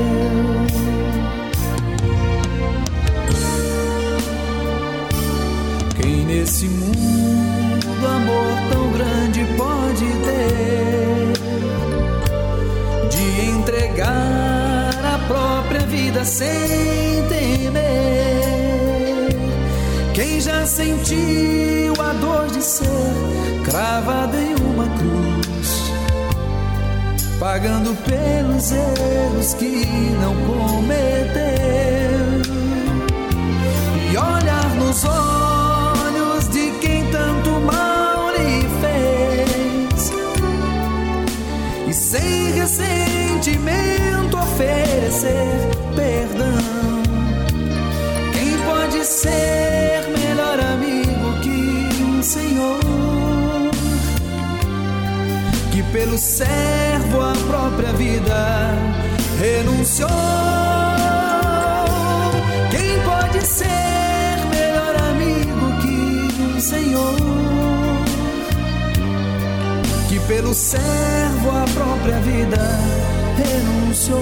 Quem 5.95 6.25
nesse 6.25 6.65
mundo 6.65 8.07
amor 8.07 8.53
tão 8.71 8.91
grande 8.91 9.45
pode 9.55 10.05
ter 10.25 11.33
de 13.09 13.25
entregar 13.49 14.89
a 15.05 15.19
própria 15.27 15.81
vida 15.81 16.25
sem 16.25 16.47
temer? 17.29 17.81
Quem 20.13 20.41
já 20.41 20.65
sentiu 20.65 21.93
a 21.99 22.13
dor 22.13 22.47
de 22.47 22.61
ser 22.63 22.85
cravado 23.63 24.35
em 24.37 24.55
uma 24.55 24.87
cruz, 24.97 25.40
pagando 27.41 27.95
pelos 28.05 28.71
erros 28.71 29.55
que 29.55 29.83
não 30.21 30.35
cometeu? 30.45 31.41
e 34.11 34.15
olhar 34.15 34.69
nos 34.75 35.03
olhos 35.03 36.47
de 36.49 36.69
quem 36.79 37.09
tanto 37.09 37.49
mal 37.61 38.29
lhe 38.29 38.67
fez 38.79 40.11
e 41.87 41.93
sem 41.93 42.51
ressentimento 42.51 44.37
oferecer 44.37 45.67
perdão. 45.95 47.01
Quem 48.33 48.55
pode 48.59 49.03
ser 49.03 50.07
melhor 50.15 50.59
amigo 50.59 51.39
que 51.41 52.03
um 52.03 52.21
Senhor 52.21 52.79
que 55.71 55.81
pelo 55.91 56.19
a 56.19 56.90
própria 57.71 57.93
vida 57.93 58.77
renunciou? 59.39 60.09
Quem 62.69 62.99
pode 63.03 63.45
ser 63.45 64.37
melhor 64.49 64.95
amigo 65.09 65.77
que 65.81 66.43
um 66.43 66.59
Senhor 66.59 67.15
que 70.09 70.19
pelo 70.21 70.53
servo 70.53 71.49
a 71.51 71.65
própria 71.73 72.19
vida 72.19 72.59
renunciou? 73.37 74.21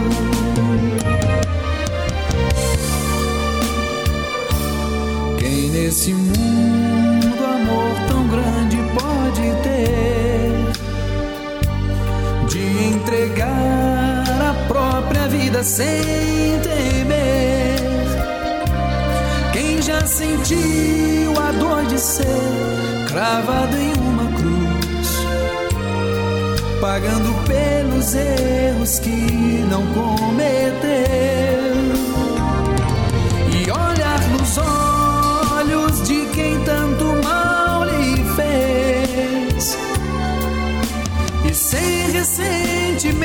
Nesse 5.81 6.13
mundo 6.13 7.43
amor 7.43 7.95
tão 8.07 8.27
grande 8.27 8.77
pode 8.93 9.41
ter 9.63 10.51
de 12.47 12.83
entregar 12.93 14.23
a 14.49 14.53
própria 14.67 15.27
vida 15.27 15.63
sem 15.63 16.59
temer? 16.61 17.79
Quem 19.51 19.81
já 19.81 20.05
sentiu 20.05 21.33
a 21.41 21.51
dor 21.51 21.83
de 21.87 21.99
ser 21.99 22.25
cravado 23.07 23.75
em 23.75 23.93
uma 23.93 24.27
cruz, 24.37 25.09
pagando 26.79 27.33
pelos 27.47 28.13
erros 28.13 28.99
que 28.99 29.65
não 29.67 29.81
cometeu? 29.93 31.60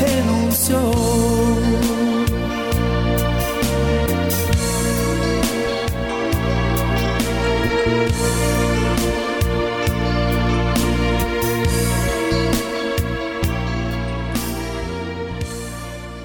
renunciou. 0.00 0.92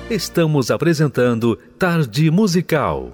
Estamos 0.10 0.72
apresentando 0.72 1.60
Tarde 1.78 2.32
Musical. 2.32 3.12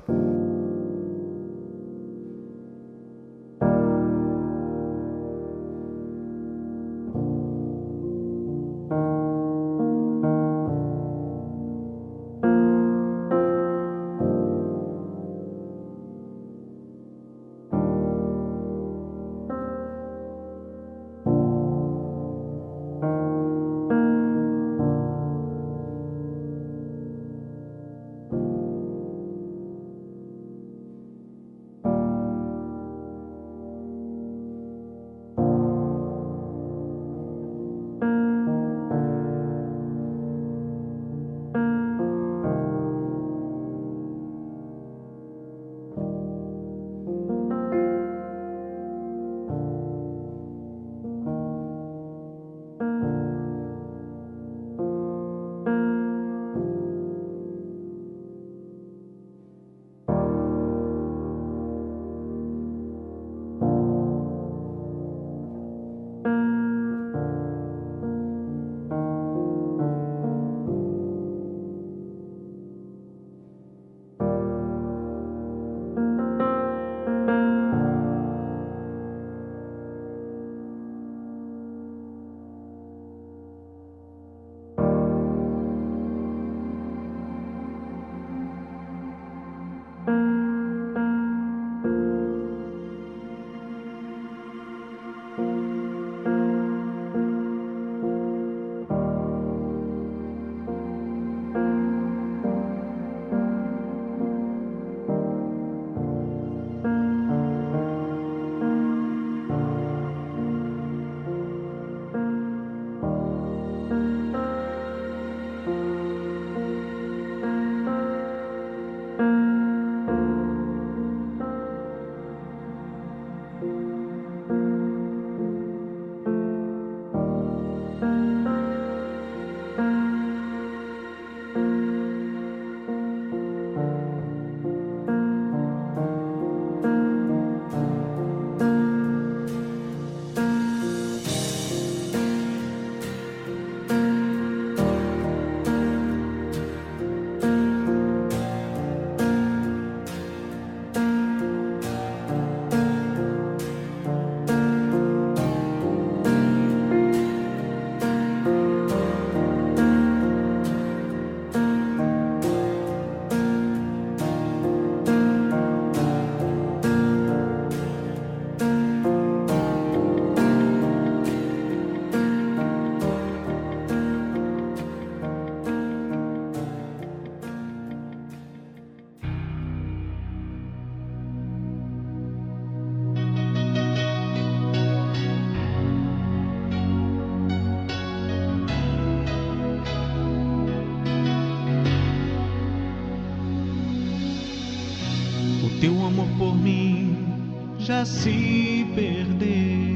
Se 198.06 198.86
perdeu. 198.96 199.94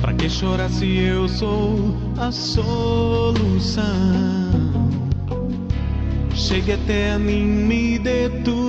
Pra 0.00 0.12
que 0.14 0.28
chorar 0.28 0.70
se 0.70 0.98
eu 0.98 1.28
sou 1.28 1.96
a 2.18 2.30
solução? 2.30 3.82
Chegue 6.34 6.72
até 6.72 7.18
mim, 7.18 7.44
me 7.44 7.98
dê 7.98 8.28
tua 8.44 8.59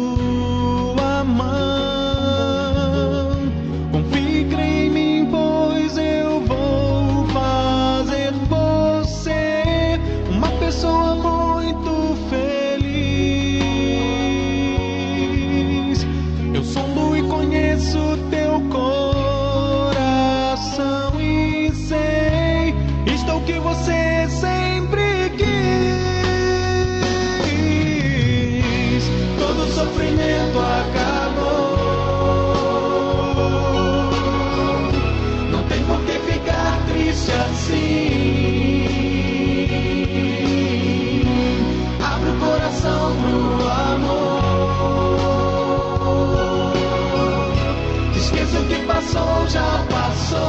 passou, 49.11 49.47
já 49.49 49.85
passou. 49.89 50.39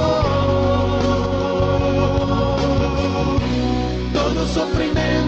Todo 4.13 4.47
sofrimento 4.47 5.22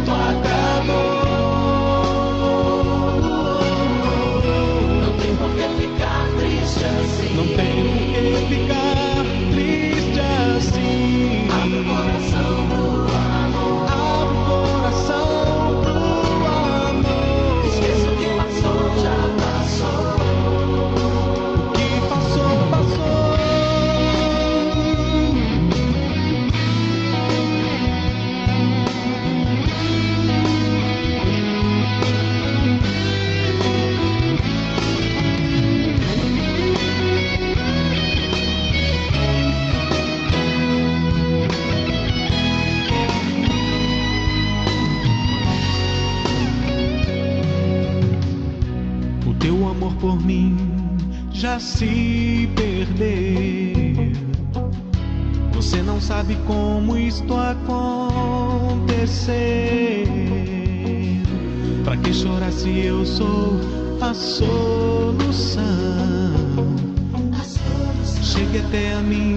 se 51.61 52.49
perder. 52.55 54.13
Você 55.53 55.83
não 55.83 56.01
sabe 56.01 56.37
como 56.47 56.97
isto 56.97 57.35
acontecer. 57.35 58.85
Pra 61.85 61.97
que 61.97 62.13
chorar 62.13 62.53
se 62.53 62.79
eu 62.81 63.05
sou 63.07 63.61
a 64.01 64.13
solução? 64.15 65.63
A 67.33 67.45
solução. 67.45 68.23
Chegue 68.23 68.59
até 68.59 68.95
a 68.95 69.01
mim 69.01 69.35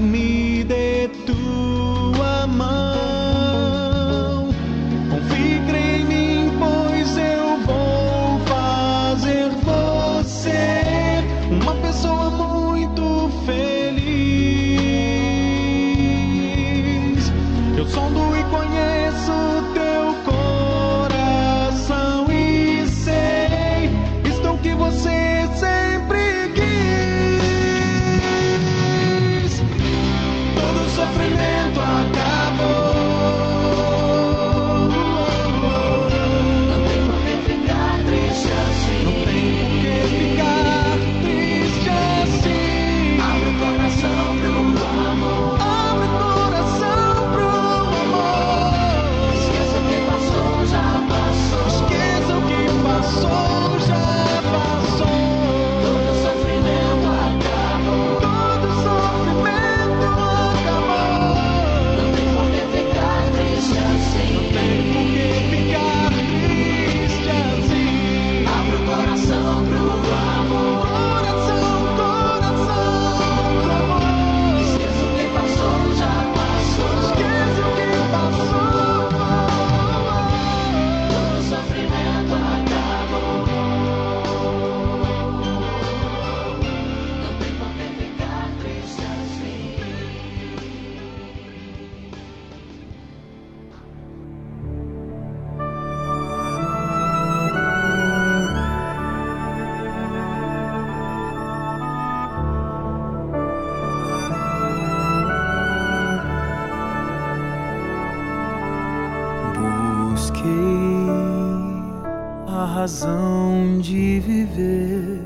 razão 112.88 113.80
de 113.82 114.22
viver 114.22 115.20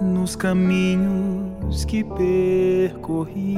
nos 0.00 0.34
caminhos 0.34 1.84
que 1.84 2.02
percorri. 2.02 3.54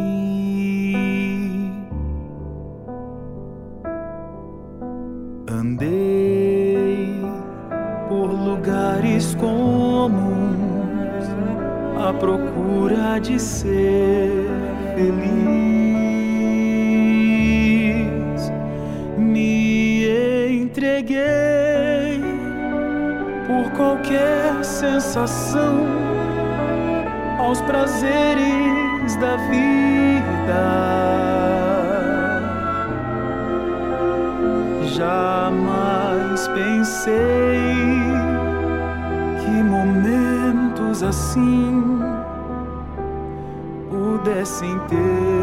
sensação 25.17 25.87
aos 27.39 27.61
prazeres 27.63 29.17
da 29.17 29.37
vida. 29.37 30.67
Jamais 34.95 36.49
pensei 36.49 37.15
que 39.41 39.63
momentos 39.63 41.03
assim 41.03 41.99
pudessem 43.91 44.79
ter. 44.89 45.36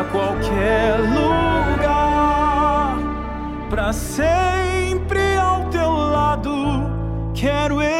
a 0.00 0.04
qualquer 0.04 0.98
lugar, 0.98 1.76
para 3.68 3.92
sempre 3.92 5.36
ao 5.36 5.68
teu 5.68 5.90
lado. 5.90 6.90
Quero 7.34 7.82
eu. 7.82 7.99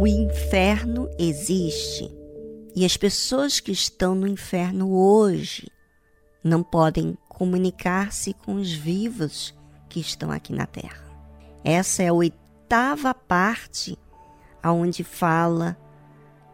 O 0.00 0.06
inferno 0.06 1.10
existe 1.18 2.08
e 2.72 2.84
as 2.84 2.96
pessoas 2.96 3.58
que 3.58 3.72
estão 3.72 4.14
no 4.14 4.28
inferno 4.28 4.92
hoje 4.92 5.72
não 6.44 6.62
podem 6.62 7.18
comunicar-se 7.28 8.32
com 8.32 8.54
os 8.54 8.72
vivos 8.72 9.52
que 9.88 9.98
estão 9.98 10.30
aqui 10.30 10.52
na 10.52 10.66
Terra. 10.66 11.02
Essa 11.64 12.04
é 12.04 12.06
a 12.06 12.12
oitava 12.12 13.12
parte 13.12 13.98
aonde 14.62 15.02
fala 15.02 15.76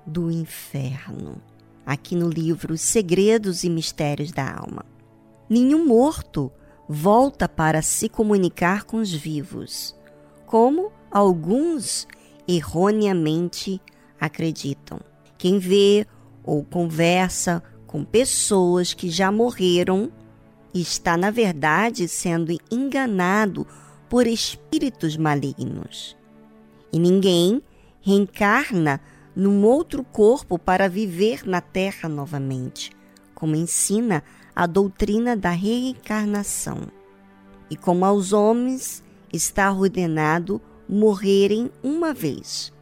do 0.07 0.31
inferno, 0.31 1.37
aqui 1.85 2.17
no 2.17 2.31
livro 2.31 2.79
Segredos 2.79 3.63
e 3.63 3.69
Mistérios 3.69 4.33
da 4.33 4.57
Alma. 4.57 4.87
Nenhum 5.51 5.87
morto 5.87 6.51
volta 6.89 7.47
para 7.47 7.83
se 7.83 8.09
comunicar 8.09 8.85
com 8.85 8.97
os 8.97 9.13
vivos, 9.13 9.95
como 10.47 10.91
alguns 11.11 12.09
erroneamente 12.47 13.81
acreditam. 14.21 15.01
Quem 15.37 15.59
vê 15.59 16.07
ou 16.43 16.65
conversa 16.65 17.63
com 17.87 18.05
pessoas 18.05 18.93
que 18.93 19.09
já 19.09 19.31
morreram 19.31 20.11
está, 20.75 21.17
na 21.17 21.31
verdade, 21.31 22.09
sendo 22.09 22.57
enganado 22.71 23.67
por 24.09 24.27
espíritos 24.27 25.17
malignos. 25.17 26.17
E 26.93 26.99
ninguém 26.99 27.63
reencarna 28.01 29.01
num 29.35 29.65
outro 29.65 30.05
corpo 30.05 30.59
para 30.59 30.89
viver 30.89 31.47
na 31.47 31.61
Terra 31.61 32.09
novamente, 32.09 32.93
como 33.35 33.57
ensina 33.57 34.23
a 34.55 34.67
doutrina 34.67 35.37
da 35.37 35.51
reencarnação. 35.51 36.83
E 37.71 37.77
como 37.77 38.05
aos 38.05 38.33
homens 38.33 39.03
está 39.33 39.73
ordenado 39.73 40.61
morrerem 40.89 41.71
uma 41.83 42.13
vez, 42.13 42.73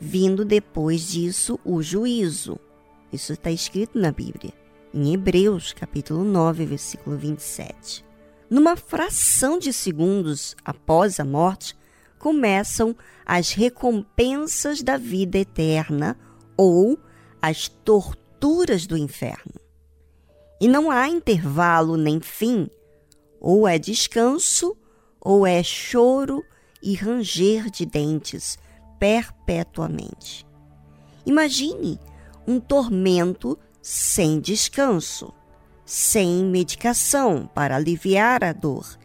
vindo 0.00 0.44
depois 0.44 1.08
disso 1.08 1.58
o 1.64 1.82
juízo. 1.82 2.58
Isso 3.12 3.32
está 3.32 3.50
escrito 3.50 3.98
na 3.98 4.10
Bíblia, 4.10 4.52
em 4.92 5.12
Hebreus, 5.12 5.72
capítulo 5.72 6.24
9, 6.24 6.64
versículo 6.66 7.16
27. 7.16 8.04
Numa 8.48 8.76
fração 8.76 9.58
de 9.58 9.72
segundos 9.72 10.54
após 10.64 11.18
a 11.18 11.24
morte, 11.24 11.76
começam 12.18 12.94
as 13.24 13.52
recompensas 13.52 14.82
da 14.82 14.96
vida 14.96 15.38
eterna 15.38 16.16
ou 16.56 16.98
as 17.40 17.68
torturas 17.68 18.86
do 18.86 18.96
inferno. 18.96 19.54
E 20.60 20.68
não 20.68 20.90
há 20.90 21.08
intervalo 21.08 21.96
nem 21.96 22.20
fim, 22.20 22.70
ou 23.40 23.66
é 23.66 23.78
descanso, 23.78 24.76
ou 25.20 25.46
é 25.46 25.62
choro 25.62 26.44
e 26.82 26.94
ranger 26.94 27.70
de 27.70 27.86
dentes 27.86 28.58
perpetuamente. 28.98 30.46
Imagine 31.24 31.98
um 32.46 32.58
tormento 32.58 33.58
sem 33.80 34.40
descanso, 34.40 35.32
sem 35.84 36.44
medicação 36.44 37.48
para 37.54 37.76
aliviar 37.76 38.42
a 38.42 38.52
dor 38.52 38.98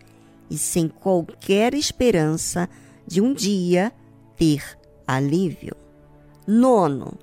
e 0.49 0.57
sem 0.57 0.88
qualquer 0.88 1.73
esperança 1.73 2.69
de 3.05 3.21
um 3.21 3.34
dia 3.34 3.91
ter 4.36 4.78
alívio. 5.05 5.75
Nono, 6.45 7.17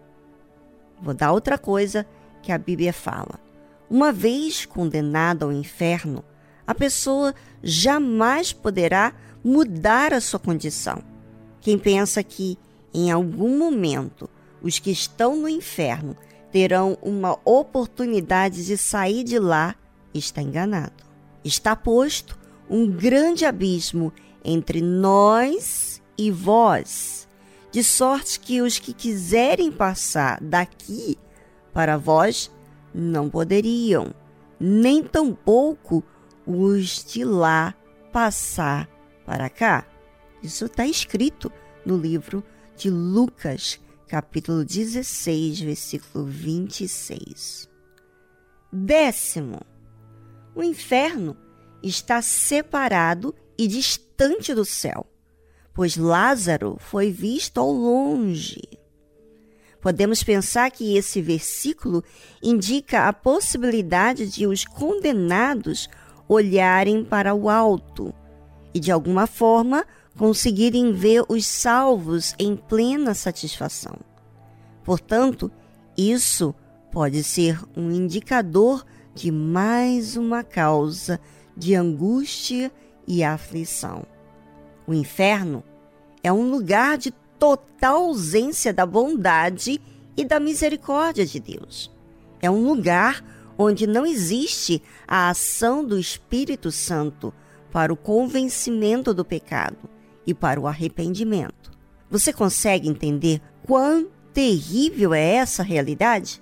vou 1.01 1.15
dar 1.15 1.33
outra 1.33 1.57
coisa 1.57 2.07
que 2.43 2.53
a 2.53 2.59
Bíblia 2.59 2.93
fala. 2.93 3.41
Uma 3.89 4.13
vez 4.13 4.67
condenada 4.67 5.45
ao 5.45 5.53
inferno, 5.53 6.25
a 6.67 6.75
pessoa 6.75 7.35
jamais 7.63 8.53
poderá 8.53 9.15
mudar 9.45 10.15
a 10.15 10.21
sua 10.21 10.41
condição. 10.41 11.03
Quem 11.61 11.79
pensa 11.79 12.23
que 12.23 12.59
em 12.93 13.11
algum 13.11 13.59
momento 13.59 14.29
os 14.63 14.79
que 14.79 14.91
estão 14.91 15.37
no 15.37 15.49
inferno 15.49 16.17
terão 16.51 16.97
uma 17.03 17.39
oportunidade 17.45 18.65
de 18.65 18.79
sair 18.79 19.25
de 19.25 19.39
lá 19.39 19.75
está 20.15 20.41
enganado. 20.41 21.05
Está 21.45 21.77
posto 21.77 22.39
um 22.71 22.91
grande 22.91 23.45
abismo 23.45 24.13
entre 24.43 24.81
nós 24.81 26.01
e 26.17 26.31
vós, 26.31 27.29
de 27.71 27.83
sorte 27.83 28.39
que 28.39 28.63
os 28.63 28.79
que 28.79 28.93
quiserem 28.93 29.71
passar 29.71 30.39
daqui 30.41 31.19
para 31.73 31.99
vós 31.99 32.51
não 32.95 33.29
poderiam, 33.29 34.15
nem 34.59 35.03
tampouco 35.03 36.05
os 36.47 37.05
de 37.05 37.25
lá 37.25 37.75
passar 38.13 38.89
para 39.25 39.49
cá. 39.49 39.87
Isso 40.43 40.67
está 40.67 40.87
escrito 40.87 41.51
no 41.85 41.97
livro 41.97 42.45
de 42.77 42.91
Lucas, 42.91 43.81
capítulo 44.07 44.65
16, 44.65 45.61
versículo 45.61 46.25
26. 46.25 47.69
Décimo, 48.73 49.61
o 50.55 50.63
inferno 50.63 51.37
está 51.83 52.21
separado 52.21 53.35
e 53.57 53.67
distante 53.67 54.55
do 54.55 54.65
céu, 54.65 55.07
pois 55.73 55.97
Lázaro 55.97 56.77
foi 56.79 57.11
visto 57.11 57.59
ao 57.59 57.71
longe. 57.71 58.61
Podemos 59.81 60.23
pensar 60.23 60.71
que 60.71 60.97
esse 60.97 61.21
versículo 61.21 62.03
indica 62.43 63.07
a 63.07 63.13
possibilidade 63.13 64.27
de 64.29 64.47
os 64.47 64.65
condenados 64.65 65.89
olharem 66.27 67.05
para 67.05 67.35
o 67.35 67.51
alto 67.51 68.15
e, 68.75 68.81
de 68.81 68.91
alguma 68.91 69.27
forma, 69.27 69.87
conseguirem 70.19 70.93
ver 70.93 71.25
os 71.29 71.47
salvos 71.47 72.35
em 72.39 72.57
plena 72.57 73.15
satisfação. 73.15 73.97
Portanto, 74.83 75.51
isso 75.97 76.55
pode 76.93 77.23
ser 77.25 77.61
um 77.77 77.91
indicador 77.91 78.85
de 79.15 79.31
mais 79.31 80.17
uma 80.17 80.43
causa 80.43 81.21
de 81.57 81.75
angústia 81.75 82.71
e 83.07 83.23
aflição. 83.23 84.05
O 84.87 84.93
inferno 84.93 85.63
é 86.23 86.33
um 86.33 86.51
lugar 86.51 86.99
de 86.99 87.13
total 87.39 88.05
ausência 88.07 88.73
da 88.73 88.87
bondade 88.87 89.81
e 90.17 90.25
da 90.25 90.41
misericórdia 90.41 91.25
de 91.27 91.39
Deus. 91.39 91.91
É 92.41 92.51
um 92.51 92.67
lugar 92.67 93.25
onde 93.57 93.87
não 93.87 94.05
existe 94.05 94.83
a 95.07 95.29
ação 95.29 95.85
do 95.85 95.99
Espírito 95.99 96.71
Santo 96.71 97.33
para 97.75 97.93
o 97.93 97.97
convencimento 97.97 99.13
do 99.13 99.25
pecado 99.25 99.91
e 100.25 100.33
para 100.33 100.61
o 100.61 100.69
arrependimento. 100.69 101.73
Você 102.09 102.33
consegue 102.33 102.89
entender 102.89 103.43
quão 103.67 104.07
terrível 104.33 105.13
é 105.13 105.35
essa 105.35 105.61
realidade? 105.65 106.41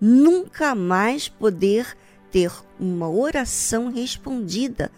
Nunca 0.00 0.74
mais 0.74 1.28
poder 1.28 1.94
ter 2.32 2.50
uma 2.78 3.06
oração 3.06 3.92
respondida, 3.92 4.90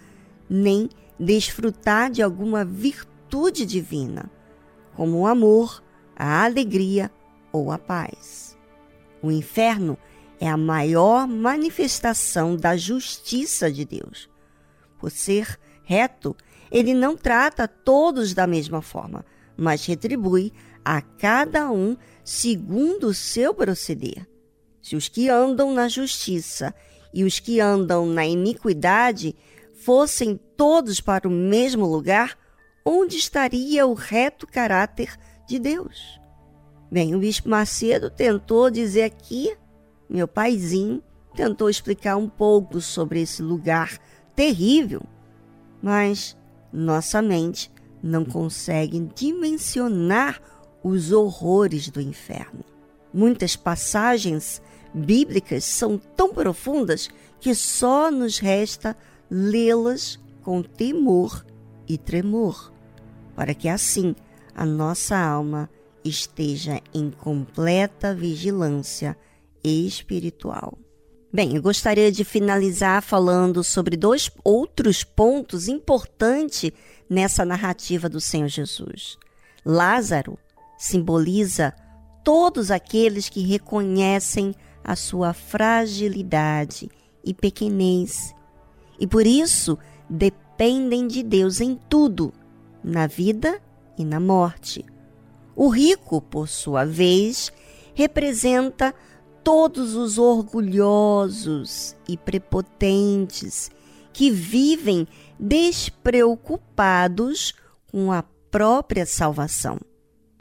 nem 0.48 0.88
desfrutar 1.18 2.08
de 2.08 2.22
alguma 2.22 2.64
virtude 2.64 3.66
divina, 3.66 4.30
como 4.94 5.18
o 5.18 5.26
amor, 5.26 5.82
a 6.14 6.44
alegria 6.44 7.10
ou 7.50 7.72
a 7.72 7.78
paz. 7.78 8.56
O 9.20 9.28
inferno 9.28 9.98
é 10.38 10.48
a 10.48 10.56
maior 10.56 11.26
manifestação 11.26 12.54
da 12.54 12.76
justiça 12.76 13.72
de 13.72 13.84
Deus. 13.84 14.30
Por 15.02 15.10
ser 15.10 15.58
reto, 15.82 16.36
ele 16.70 16.94
não 16.94 17.16
trata 17.16 17.66
todos 17.66 18.34
da 18.34 18.46
mesma 18.46 18.80
forma, 18.80 19.24
mas 19.56 19.84
retribui 19.84 20.52
a 20.84 21.02
cada 21.02 21.72
um 21.72 21.96
segundo 22.22 23.08
o 23.08 23.14
seu 23.14 23.52
proceder. 23.52 24.24
Se 24.80 24.94
os 24.94 25.08
que 25.08 25.28
andam 25.28 25.74
na 25.74 25.88
justiça 25.88 26.72
e 27.12 27.24
os 27.24 27.40
que 27.40 27.58
andam 27.58 28.06
na 28.06 28.24
iniquidade 28.24 29.34
fossem 29.74 30.38
todos 30.56 31.00
para 31.00 31.26
o 31.26 31.32
mesmo 31.32 31.84
lugar, 31.84 32.38
onde 32.86 33.16
estaria 33.16 33.84
o 33.84 33.94
reto 33.94 34.46
caráter 34.46 35.18
de 35.48 35.58
Deus? 35.58 36.20
Bem, 36.92 37.12
o 37.16 37.18
Bispo 37.18 37.48
Macedo 37.48 38.08
tentou 38.08 38.70
dizer 38.70 39.02
aqui, 39.02 39.52
meu 40.08 40.28
paizinho 40.28 41.02
tentou 41.34 41.68
explicar 41.68 42.16
um 42.16 42.28
pouco 42.28 42.80
sobre 42.80 43.22
esse 43.22 43.42
lugar 43.42 43.98
terrível, 44.34 45.02
mas 45.82 46.36
nossa 46.72 47.20
mente 47.20 47.70
não 48.02 48.24
consegue 48.24 49.00
dimensionar 49.14 50.40
os 50.82 51.12
horrores 51.12 51.88
do 51.88 52.00
inferno. 52.00 52.64
Muitas 53.12 53.54
passagens 53.54 54.60
bíblicas 54.92 55.64
são 55.64 55.98
tão 55.98 56.32
profundas 56.32 57.08
que 57.40 57.54
só 57.54 58.10
nos 58.10 58.38
resta 58.38 58.96
lê-las 59.30 60.18
com 60.42 60.62
temor 60.62 61.44
e 61.88 61.96
tremor, 61.96 62.72
para 63.36 63.54
que 63.54 63.68
assim 63.68 64.14
a 64.54 64.64
nossa 64.64 65.16
alma 65.16 65.70
esteja 66.04 66.80
em 66.92 67.10
completa 67.10 68.14
vigilância 68.14 69.16
espiritual. 69.62 70.76
Bem, 71.34 71.56
eu 71.56 71.62
gostaria 71.62 72.12
de 72.12 72.24
finalizar 72.24 73.00
falando 73.02 73.64
sobre 73.64 73.96
dois 73.96 74.30
outros 74.44 75.02
pontos 75.02 75.66
importantes 75.66 76.70
nessa 77.08 77.42
narrativa 77.42 78.06
do 78.06 78.20
Senhor 78.20 78.48
Jesus. 78.48 79.16
Lázaro 79.64 80.38
simboliza 80.76 81.72
todos 82.22 82.70
aqueles 82.70 83.30
que 83.30 83.40
reconhecem 83.40 84.54
a 84.84 84.94
sua 84.94 85.32
fragilidade 85.32 86.90
e 87.24 87.32
pequenez 87.32 88.34
e 89.00 89.06
por 89.06 89.26
isso 89.26 89.78
dependem 90.10 91.06
de 91.06 91.22
Deus 91.22 91.62
em 91.62 91.74
tudo, 91.88 92.30
na 92.84 93.06
vida 93.06 93.58
e 93.96 94.04
na 94.04 94.20
morte. 94.20 94.84
O 95.56 95.70
rico, 95.70 96.20
por 96.20 96.46
sua 96.46 96.84
vez, 96.84 97.50
representa 97.94 98.94
todos 99.42 99.94
os 99.94 100.18
orgulhosos 100.18 101.96
e 102.08 102.16
prepotentes 102.16 103.70
que 104.12 104.30
vivem 104.30 105.06
despreocupados 105.38 107.54
com 107.90 108.12
a 108.12 108.22
própria 108.50 109.06
salvação. 109.06 109.78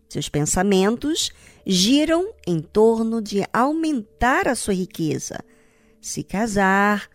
Seus 0.10 0.28
pensamentos 0.28 1.32
giram 1.66 2.34
em 2.46 2.60
torno 2.60 3.22
de 3.22 3.46
aumentar 3.54 4.48
a 4.48 4.56
sua 4.56 4.74
riqueza, 4.74 5.40
se 6.02 6.24
casar, 6.24 7.08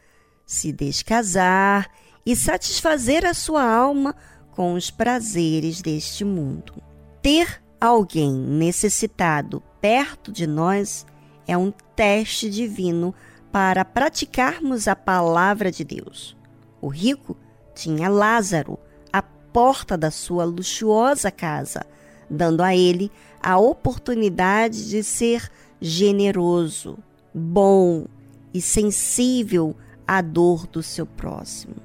se 0.47 0.73
descasar 0.73 1.91
e 2.25 2.35
satisfazer 2.35 3.27
a 3.27 3.35
sua 3.35 3.63
alma 3.63 4.17
com 4.53 4.73
os 4.75 4.91
prazeres 4.91 5.83
deste 5.83 6.25
mundo. 6.25 6.83
Ter 7.21 7.63
alguém 7.81 8.33
necessitado 8.33 9.63
perto 9.81 10.33
de 10.33 10.47
nós 10.47 11.05
é 11.47 11.57
um 11.57 11.73
teste 11.95 12.51
divino 12.51 13.15
para 13.53 13.85
praticarmos 13.85 14.89
a 14.89 14.97
palavra 14.97 15.71
de 15.71 15.85
Deus. 15.85 16.37
O 16.81 16.89
rico 16.89 17.37
tinha 17.75 18.09
Lázaro 18.09 18.79
à 19.13 19.23
porta 19.23 19.97
da 19.97 20.11
sua 20.11 20.45
luxuosa 20.45 21.31
casa, 21.31 21.87
dando 22.29 22.63
a 22.63 22.75
ele 22.75 23.11
a 23.43 23.59
oportunidade 23.59 24.89
de 24.89 25.03
ser 25.03 25.51
generoso, 25.81 26.99
bom 27.33 28.07
e 28.53 28.61
sensível 28.61 29.77
à 30.07 30.21
dor 30.21 30.67
do 30.67 30.83
seu 30.83 31.07
próximo. 31.07 31.77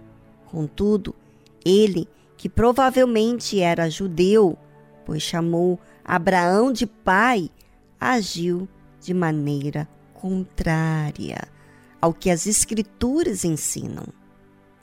Contudo, 0.46 1.16
ele, 1.64 2.08
que 2.36 2.50
provavelmente 2.50 3.60
era 3.60 3.90
judeu, 3.90 4.58
pois 5.06 5.22
chamou 5.22 5.80
Abraão 6.04 6.72
de 6.72 6.86
pai, 6.86 7.50
agiu 8.00 8.68
de 9.02 9.14
maneira 9.14 9.88
contrária 10.14 11.42
ao 12.00 12.14
que 12.14 12.30
as 12.30 12.48
Escrituras 12.48 13.44
ensinam. 13.44 14.06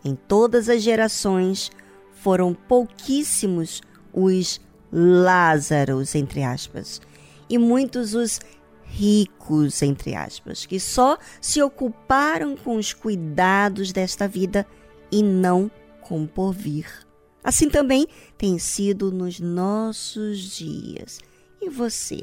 Em 0.05 0.15
todas 0.15 0.69
as 0.69 0.83
gerações 0.83 1.71
foram 2.13 2.55
pouquíssimos 2.55 3.81
os 4.13 4.61
Lázaros, 4.91 6.15
entre 6.15 6.43
aspas, 6.43 7.01
e 7.49 7.59
muitos 7.59 8.15
os 8.15 8.41
ricos, 8.85 9.83
entre 9.83 10.15
aspas, 10.15 10.65
que 10.65 10.81
só 10.81 11.19
se 11.41 11.63
ocuparam 11.63 12.57
com 12.57 12.77
os 12.77 12.95
cuidados 12.95 13.93
desta 13.93 14.27
vida 14.27 14.67
e 15.13 15.23
não 15.23 15.71
com 16.01 16.23
o 16.25 16.29
porvir. 16.29 16.87
Assim 17.45 17.69
também 17.69 18.07
tem 18.37 18.59
sido 18.59 19.13
nos 19.13 19.41
nossos 19.41 20.39
dias. 20.39 21.21
E 21.61 21.69
você? 21.69 22.23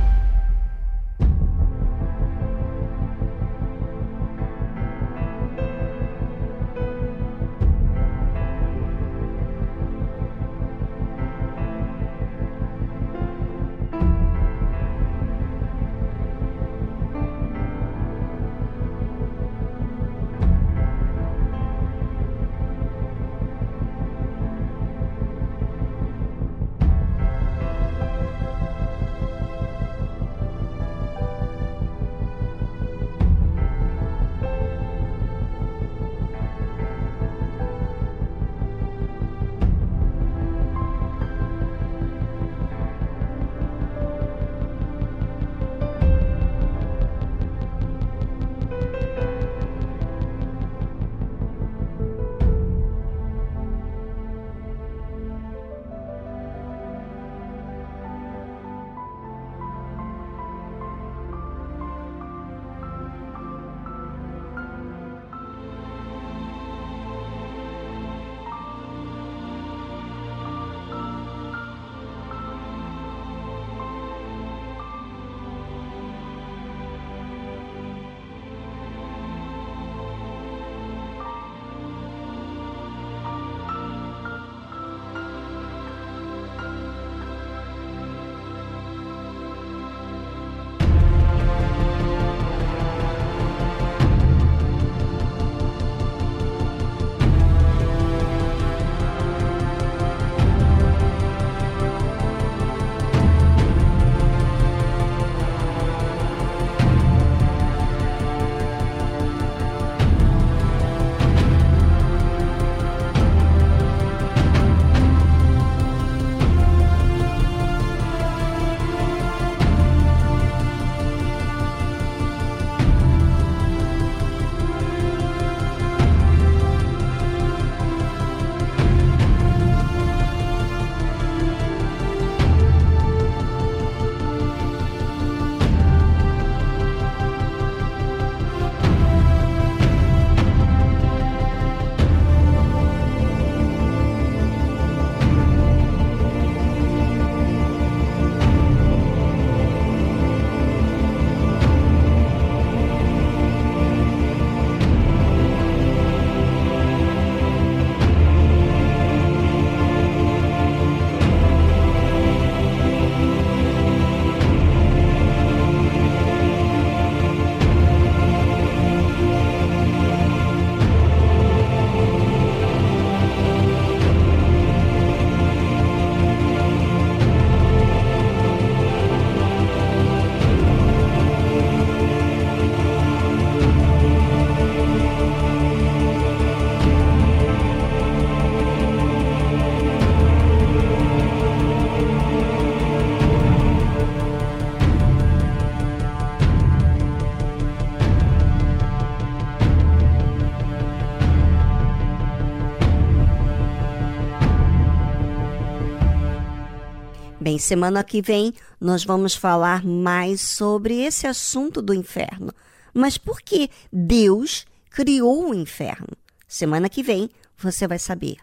bem, 207.51 207.59
semana 207.59 208.01
que 208.03 208.21
vem 208.21 208.53
nós 208.79 209.03
vamos 209.03 209.35
falar 209.35 209.83
mais 209.83 210.39
sobre 210.39 211.01
esse 211.03 211.27
assunto 211.27 211.81
do 211.81 211.93
inferno. 211.93 212.53
Mas 212.93 213.17
por 213.17 213.41
que 213.41 213.69
Deus 213.91 214.65
criou 214.89 215.49
o 215.49 215.53
inferno? 215.53 216.07
Semana 216.47 216.87
que 216.87 217.03
vem 217.03 217.29
você 217.57 217.87
vai 217.87 217.99
saber. 217.99 218.37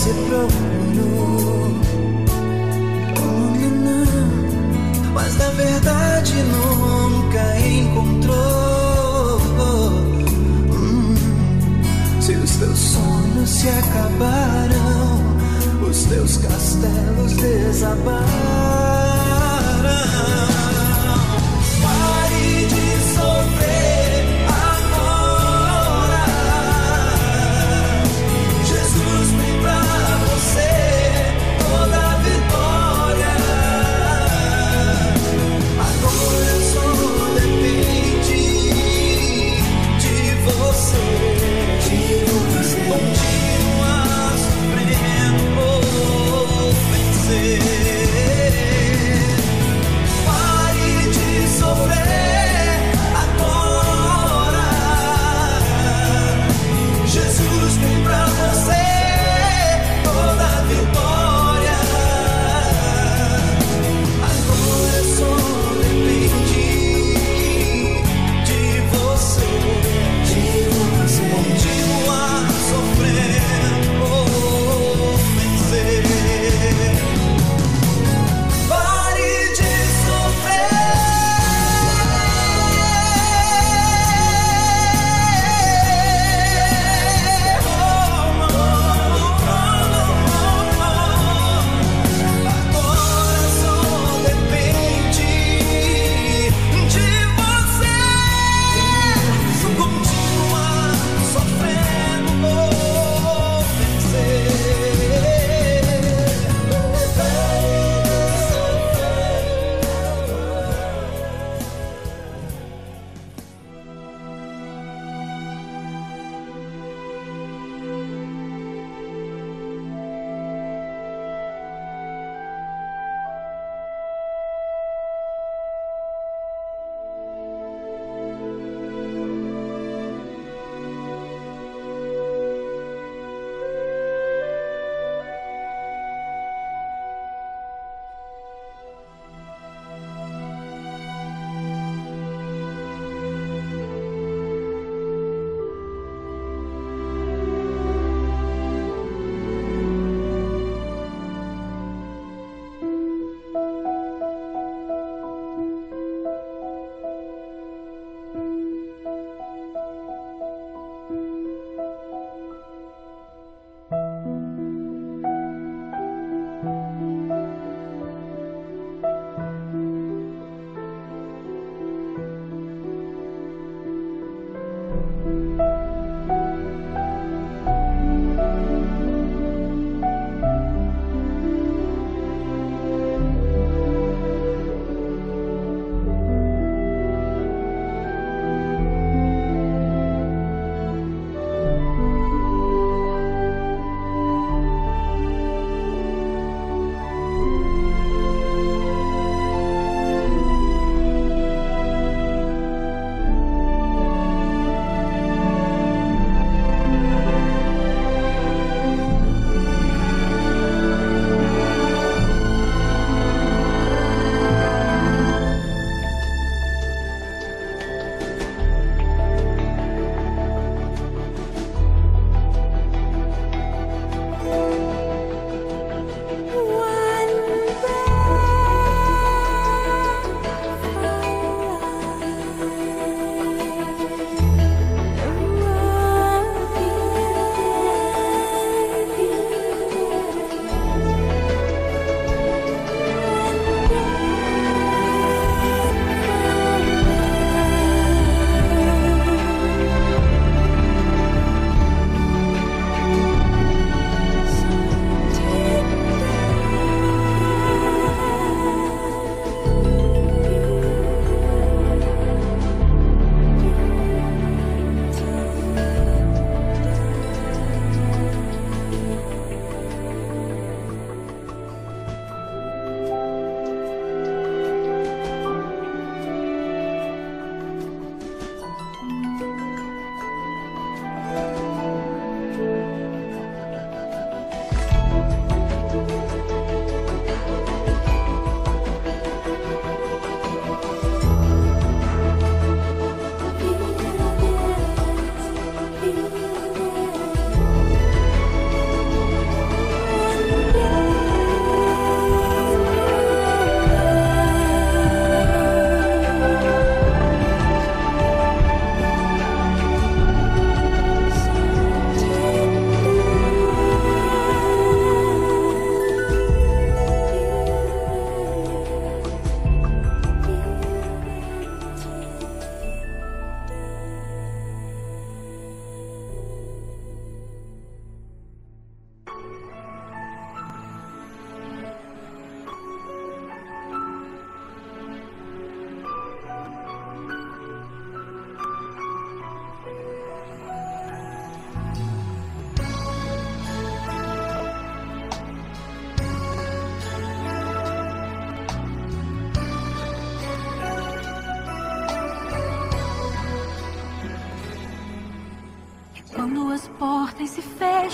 se 0.00 0.14
preocupa. 0.14 0.69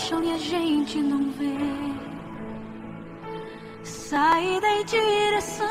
Se 0.07 0.15
fecham 0.15 0.23
e 0.23 0.33
a 0.33 0.39
gente 0.39 0.99
não 0.99 1.31
vê 1.33 1.57
saída 3.83 4.67
e 4.81 4.85
direção. 4.85 5.67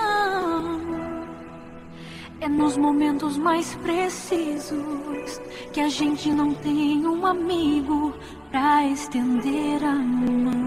É 2.42 2.50
nos 2.50 2.76
momentos 2.78 3.38
mais 3.38 3.76
precisos 3.76 5.42
que 5.72 5.80
a 5.80 5.90
gente 5.90 6.30
não 6.32 6.54
tem 6.54 7.06
um 7.08 7.26
amigo 7.26 8.14
pra 8.52 8.86
estender 8.86 9.84
a 9.84 9.96
mão. 9.96 10.66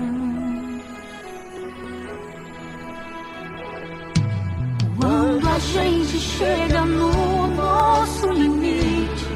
Quando 5.01 5.49
a 5.49 5.59
gente 5.59 6.19
chega 6.19 6.85
no 6.85 7.47
nosso 7.49 8.31
limite 8.31 9.27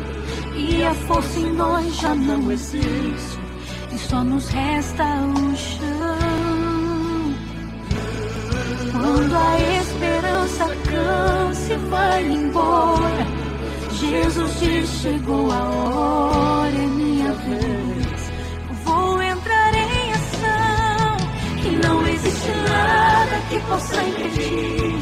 e 0.56 0.82
a 0.82 0.94
força 0.94 1.38
em 1.38 1.52
nós 1.52 1.94
já 1.96 2.14
não 2.14 2.50
existe 2.50 3.41
só 4.12 4.22
nos 4.22 4.46
resta 4.48 5.04
o 5.04 5.56
chão. 5.56 7.34
Quando 8.92 9.34
a 9.34 9.58
esperança 9.80 10.66
cansa 10.90 11.72
e 11.72 11.76
vai 11.88 12.22
embora, 12.26 13.26
Jesus 13.92 14.60
diz: 14.60 14.88
chegou 15.00 15.50
a 15.50 15.62
hora, 15.62 16.76
é 16.76 16.86
minha 16.88 17.32
vez. 17.32 18.32
Vou 18.84 19.22
entrar 19.22 19.74
em 19.74 20.12
ação 20.12 21.16
e 21.64 21.70
não 21.86 22.06
existe 22.06 22.50
nada 22.68 23.36
que 23.48 23.60
possa 23.60 24.02
impedir. 24.02 24.92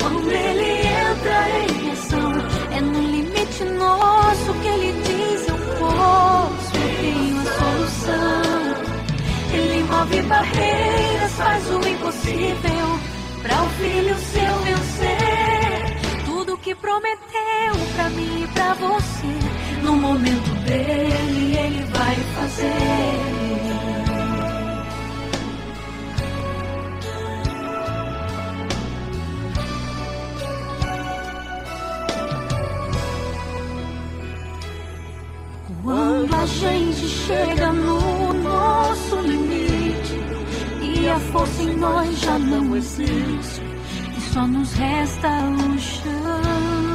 Quando 0.00 0.30
ele 0.30 0.86
entra 0.86 1.38
em 1.68 1.90
ação, 1.90 2.32
é 2.74 2.80
no 2.80 2.98
limite 2.98 3.64
nosso 3.78 4.54
que 4.62 4.68
ele 4.68 4.92
diz: 5.02 5.07
Move 9.90 10.22
barreiras, 10.22 11.32
faz 11.32 11.70
o 11.70 11.88
impossível 11.88 12.98
para 13.42 13.62
o 13.62 13.68
filho 13.70 14.14
seu 14.16 14.58
vencer. 14.60 16.24
Tudo 16.24 16.58
que 16.58 16.74
prometeu 16.74 17.74
pra 17.94 18.10
mim 18.10 18.44
e 18.44 18.46
pra 18.48 18.74
você, 18.74 19.82
no 19.82 19.96
momento 19.96 20.50
dele, 20.66 21.56
ele 21.56 21.84
vai 21.92 22.14
fazer. 22.34 23.48
Quando 35.82 36.34
a 36.34 36.44
gente 36.44 37.08
chega 37.08 37.72
no 37.72 38.32
nosso 38.34 39.16
limite 39.20 39.47
a 41.10 41.18
força 41.32 41.62
em 41.62 41.76
nós 41.76 42.18
já 42.20 42.38
não 42.38 42.76
existe 42.76 43.62
e 44.16 44.20
só 44.32 44.46
nos 44.46 44.72
resta 44.72 45.28
o 45.28 45.78
chão. 45.78 46.88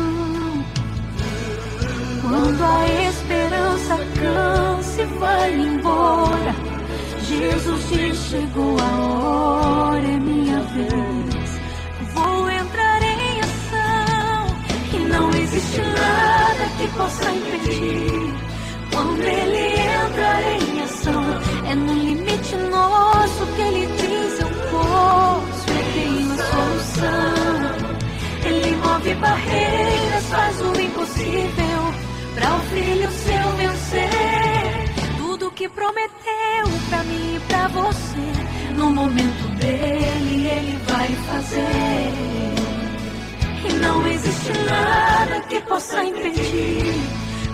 Quando 2.21 2.63
a 2.63 3.09
esperança 3.09 3.97
cansa 4.19 5.01
e 5.01 5.05
vai 5.19 5.53
embora, 5.53 6.55
Jesus 7.27 7.89
diz: 7.89 8.17
chegou 8.29 8.77
a 8.79 9.01
hora, 9.01 10.07
é 10.07 10.19
minha 10.19 10.59
vez. 10.61 11.61
Vou 12.13 12.49
entrar 12.49 13.01
em 13.01 13.39
ação 13.41 14.57
e 14.93 14.97
não 15.09 15.29
existe 15.31 15.81
nada 15.81 16.69
que 16.77 16.87
possa 16.97 17.31
impedir. 17.31 18.33
Quando 18.91 19.21
ele 19.21 19.79
entra 19.81 20.41
em 20.51 20.81
ação, 20.83 21.23
é 21.65 21.75
no 21.75 21.93
limite 21.93 22.55
nosso 22.71 23.45
que 23.55 23.61
ele 23.61 23.87
diz: 23.87 24.02
Eu 25.03 25.09
posso, 25.09 25.69
eu 25.69 25.83
tenho 25.93 26.33
a 26.33 26.37
solução. 26.37 27.73
Ele 28.45 28.75
move 28.77 29.13
barreiras, 29.15 30.23
faz 30.29 30.61
o 30.61 30.79
impossível 30.79 31.93
para 32.35 32.55
o 32.55 32.59
filho 32.71 33.09
seu 33.11 33.51
vencer. 33.57 34.93
Tudo 35.17 35.51
que 35.51 35.67
prometeu 35.69 36.65
pra 36.89 37.03
mim 37.03 37.35
e 37.35 37.39
pra 37.47 37.67
você, 37.67 38.75
no 38.75 38.89
momento 38.89 39.47
dele, 39.57 40.47
ele 40.47 40.79
vai 40.87 41.07
fazer. 41.07 42.13
E 43.69 43.73
não 43.73 44.07
existe 44.07 44.51
nada 44.65 45.39
que 45.47 45.59
possa 45.61 46.03
impedir. 46.03 46.93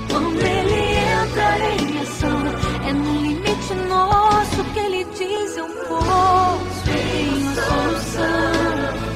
Quando 0.09 0.41
ele 0.41 0.97
entra 1.21 1.57
em 1.81 2.01
ação, 2.01 2.41
é 2.87 2.93
no 2.93 3.21
limite 3.21 3.73
nosso 3.87 4.63
que 4.73 4.79
ele 4.79 5.03
diz: 5.15 5.57
Eu 5.57 5.67
posso, 5.87 6.68
tenho 6.89 7.51
a 7.51 7.55
solução. 7.55 9.09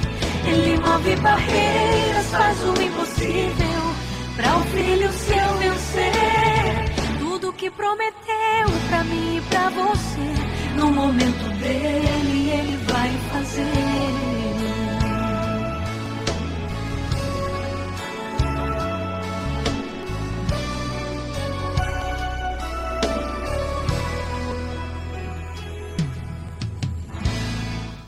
Ele 0.45 0.77
move 0.77 1.15
barreiras, 1.17 2.27
faz 2.27 2.57
o 2.63 2.81
impossível 2.81 3.81
para 4.35 4.57
o 4.57 4.61
filho 4.65 5.11
seu 5.13 5.57
vencer. 5.57 6.93
Tudo 7.19 7.53
que 7.53 7.69
prometeu 7.71 8.67
pra 8.89 9.03
mim 9.03 9.37
e 9.37 9.41
pra 9.49 9.69
você, 9.69 10.33
no 10.75 10.91
momento 10.91 11.49
dele, 11.59 12.51
ele 12.51 12.77
vai 12.77 12.82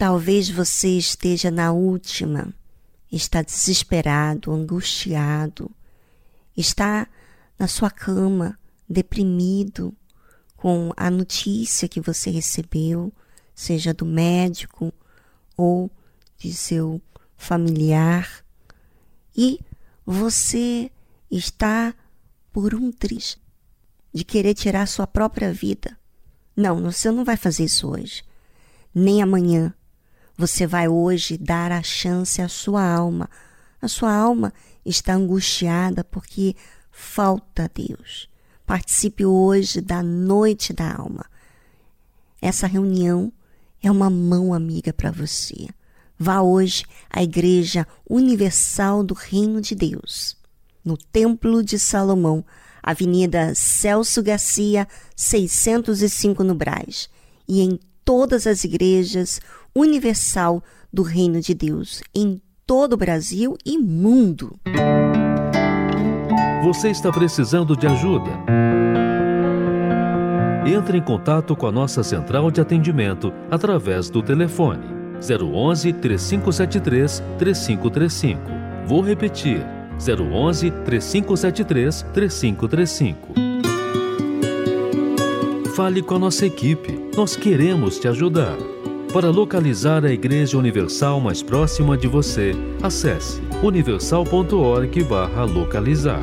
Talvez 0.07 0.51
você 0.51 0.99
esteja 0.99 1.49
na 1.49 1.71
última, 1.71 2.53
está 3.11 3.41
desesperado, 3.41 4.51
angustiado, 4.51 5.71
está 6.55 7.07
na 7.57 7.67
sua 7.67 7.89
cama, 7.89 8.55
deprimido 8.87 9.91
com 10.55 10.91
a 10.95 11.09
notícia 11.09 11.87
que 11.87 11.99
você 11.99 12.29
recebeu, 12.29 13.11
seja 13.55 13.95
do 13.95 14.05
médico 14.05 14.93
ou 15.57 15.89
de 16.37 16.53
seu 16.53 17.01
familiar, 17.35 18.45
e 19.35 19.59
você 20.05 20.91
está 21.31 21.95
por 22.53 22.75
um 22.75 22.91
triz 22.91 23.39
de 24.13 24.23
querer 24.23 24.53
tirar 24.53 24.87
sua 24.87 25.07
própria 25.07 25.51
vida. 25.51 25.97
Não, 26.55 26.79
você 26.79 27.09
não 27.09 27.25
vai 27.25 27.37
fazer 27.37 27.63
isso 27.63 27.89
hoje, 27.89 28.23
nem 28.93 29.23
amanhã. 29.23 29.73
Você 30.37 30.67
vai 30.67 30.87
hoje 30.87 31.37
dar 31.37 31.71
a 31.71 31.81
chance 31.81 32.41
à 32.41 32.49
sua 32.49 32.83
alma. 32.83 33.29
A 33.81 33.87
sua 33.87 34.13
alma 34.13 34.53
está 34.85 35.13
angustiada 35.13 36.03
porque 36.03 36.55
falta 36.91 37.71
Deus. 37.73 38.29
Participe 38.65 39.25
hoje 39.25 39.79
da 39.79 40.03
noite 40.03 40.73
da 40.73 40.93
alma. 40.93 41.25
Essa 42.41 42.67
reunião 42.67 43.31
é 43.81 43.89
uma 43.89 44.09
mão 44.09 44.53
amiga 44.53 44.91
para 44.91 45.11
você. 45.11 45.67
Vá 46.17 46.41
hoje 46.41 46.85
à 47.09 47.21
Igreja 47.21 47.87
Universal 48.09 49.03
do 49.03 49.13
Reino 49.13 49.59
de 49.59 49.75
Deus, 49.75 50.37
no 50.83 50.97
Templo 50.97 51.63
de 51.63 51.77
Salomão, 51.77 52.43
Avenida 52.81 53.53
Celso 53.53 54.23
Garcia, 54.23 54.87
605 55.15 56.43
no 56.43 56.55
Brás, 56.55 57.09
e 57.47 57.61
em 57.61 57.79
todas 58.05 58.47
as 58.47 58.63
igrejas 58.63 59.41
universal 59.75 60.63
do 60.91 61.03
Reino 61.03 61.41
de 61.41 61.53
Deus, 61.53 62.01
em 62.15 62.41
todo 62.65 62.93
o 62.93 62.97
Brasil 62.97 63.57
e 63.65 63.77
mundo. 63.77 64.55
Você 66.63 66.89
está 66.89 67.11
precisando 67.11 67.75
de 67.75 67.85
ajuda? 67.85 68.31
Entre 70.65 70.97
em 70.97 71.01
contato 71.01 71.55
com 71.55 71.67
a 71.67 71.71
nossa 71.71 72.01
central 72.01 72.49
de 72.49 72.59
atendimento 72.59 73.31
através 73.51 74.09
do 74.09 74.23
telefone 74.23 74.95
011 75.21 75.93
3573 75.93 77.23
3535. 77.37 78.41
Vou 78.87 79.01
repetir: 79.01 79.63
011 79.99 80.71
3573 80.71 82.01
3535. 82.13 83.33
Fale 85.75 86.01
com 86.01 86.15
a 86.15 86.19
nossa 86.19 86.45
equipe. 86.45 87.11
Nós 87.15 87.35
queremos 87.35 87.99
te 87.99 88.07
ajudar. 88.07 88.74
Para 89.15 89.29
localizar 89.29 90.03
a 90.03 90.11
Igreja 90.11 90.57
Universal 90.57 91.21
mais 91.21 91.41
próxima 91.41 91.97
de 91.97 92.05
você, 92.05 92.51
acesse 92.83 93.41
universal.org/localizar. 93.63 96.19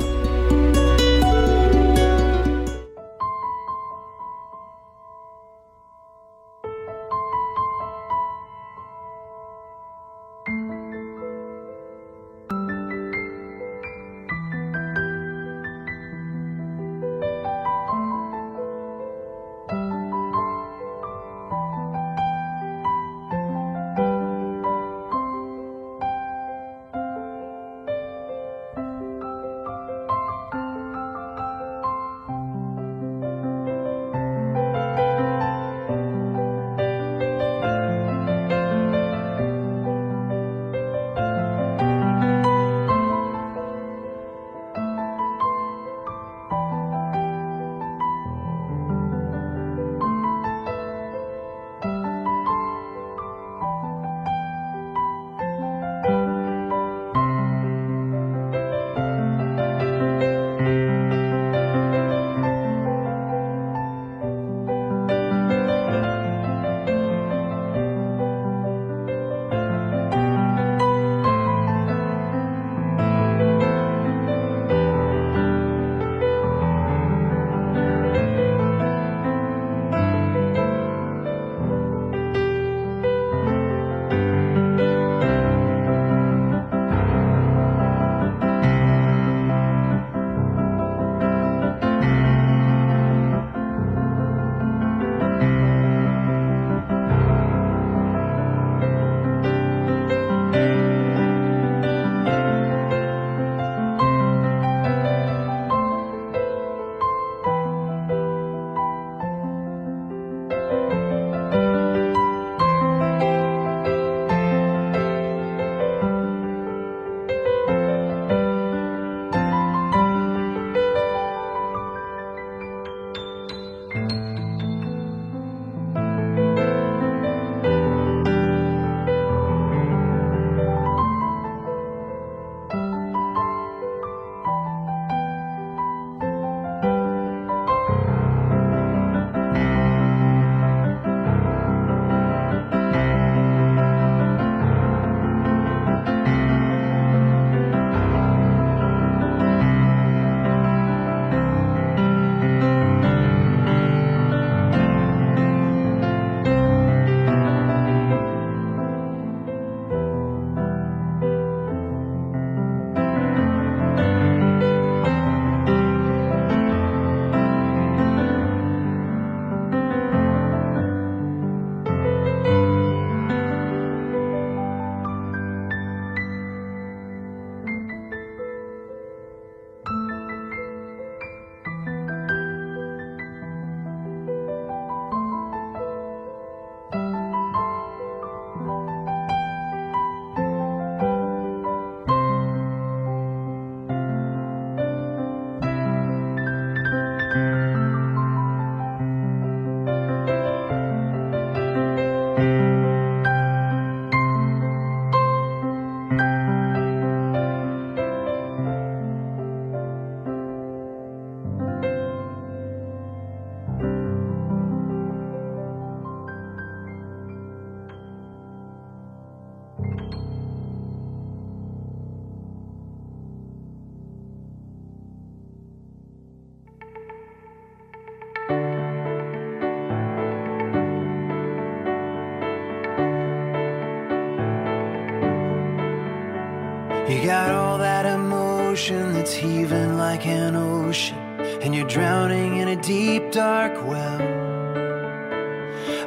that's 239.23 239.35
heaving 239.35 239.97
like 239.97 240.27
an 240.27 240.53
ocean, 240.53 241.17
and 241.63 241.73
you're 241.73 241.87
drowning 241.87 242.57
in 242.57 242.67
a 242.67 242.75
deep, 242.75 243.31
dark 243.31 243.71
well. 243.87 244.21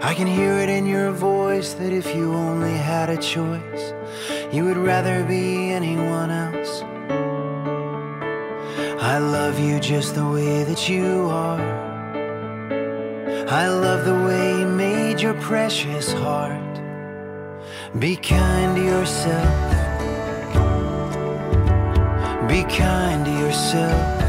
I 0.03 0.13
can 0.13 0.27
hear 0.27 0.53
it 0.59 0.69
in 0.69 0.85
your 0.85 1.13
voice 1.13 1.73
that 1.81 1.95
if 1.95 2.15
you 2.15 2.35
only 2.35 2.77
had 2.77 3.09
a 3.09 3.17
choice, 3.17 3.95
you 4.53 4.67
would 4.67 4.77
rather 4.77 5.25
be 5.25 5.71
anyone 5.71 6.31
else. 6.31 6.83
I 9.01 9.17
love 9.17 9.59
you 9.59 9.81
just 9.81 10.15
the 10.15 10.29
way 10.29 10.65
that 10.65 10.87
you 10.87 11.31
are. 11.31 11.63
I 13.49 13.67
love 13.69 14.05
the 14.05 14.27
way 14.27 14.61
you 14.61 14.67
made 14.67 15.23
your 15.23 15.41
precious 15.41 16.13
heart. 16.13 16.75
Be 17.99 18.15
kind 18.15 18.77
to 18.77 18.85
yourself. 18.85 19.76
Be 22.57 22.63
kind 22.63 23.23
to 23.27 23.31
yourself. 23.31 24.23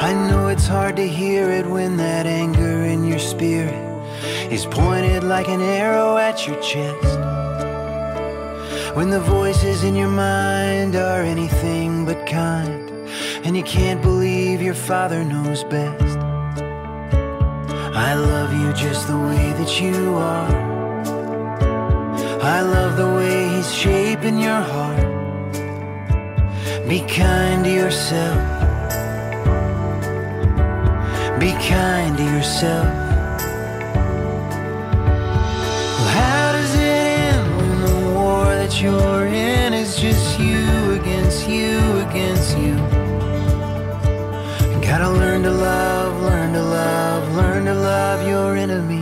I 0.00 0.12
know 0.28 0.46
it's 0.46 0.68
hard 0.68 0.94
to 0.94 1.08
hear 1.08 1.50
it 1.50 1.66
when 1.66 1.96
that 1.96 2.26
anger 2.26 2.84
in 2.84 3.02
your 3.02 3.18
spirit 3.18 3.74
is 4.52 4.66
pointed 4.66 5.24
like 5.24 5.48
an 5.48 5.60
arrow 5.60 6.16
at 6.16 6.46
your 6.46 6.60
chest. 6.62 7.18
When 8.94 9.10
the 9.10 9.18
voices 9.18 9.82
in 9.82 9.96
your 9.96 10.14
mind 10.30 10.94
are 10.94 11.22
anything 11.22 12.04
but 12.04 12.24
kind, 12.24 12.88
and 13.44 13.56
you 13.56 13.64
can't 13.64 14.00
believe 14.00 14.62
your 14.62 14.78
father 14.90 15.24
knows 15.24 15.64
best. 15.64 16.18
I 18.06 18.14
love 18.14 18.52
you 18.52 18.72
just 18.74 19.08
the 19.08 19.18
way 19.18 19.52
that 19.58 19.80
you 19.80 20.14
are. 20.14 20.54
I 22.44 22.60
love 22.60 22.96
the 22.96 23.12
way 23.16 23.48
he's 23.56 23.74
shaping 23.74 24.38
your 24.38 24.60
heart. 24.60 25.07
Be 26.88 27.00
kind 27.00 27.64
to 27.64 27.70
yourself. 27.70 28.38
Be 31.38 31.52
kind 31.68 32.16
to 32.16 32.24
yourself. 32.24 32.86
Well, 35.96 36.08
how 36.08 36.52
does 36.52 36.74
it 36.74 36.80
end 36.80 37.56
when 37.58 37.80
the 37.82 38.14
war 38.14 38.44
that 38.46 38.80
you're 38.80 39.26
in 39.26 39.74
is 39.74 40.00
just 40.00 40.40
you 40.40 40.92
against 40.98 41.46
you 41.46 41.78
against 42.08 42.56
you? 42.56 42.76
Gotta 44.80 45.10
learn 45.10 45.42
to 45.42 45.50
love, 45.50 46.22
learn 46.22 46.54
to 46.54 46.62
love, 46.62 47.36
learn 47.36 47.66
to 47.66 47.74
love 47.74 48.26
your 48.26 48.56
enemies 48.56 48.97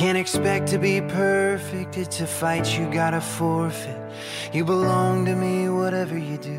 can't 0.00 0.16
expect 0.16 0.66
to 0.66 0.78
be 0.78 0.98
perfect, 1.02 1.98
it's 1.98 2.22
a 2.22 2.26
fight 2.26 2.78
you 2.78 2.90
gotta 2.90 3.20
forfeit. 3.20 4.00
You 4.50 4.64
belong 4.64 5.26
to 5.26 5.36
me, 5.36 5.68
whatever 5.68 6.16
you 6.16 6.38
do. 6.38 6.58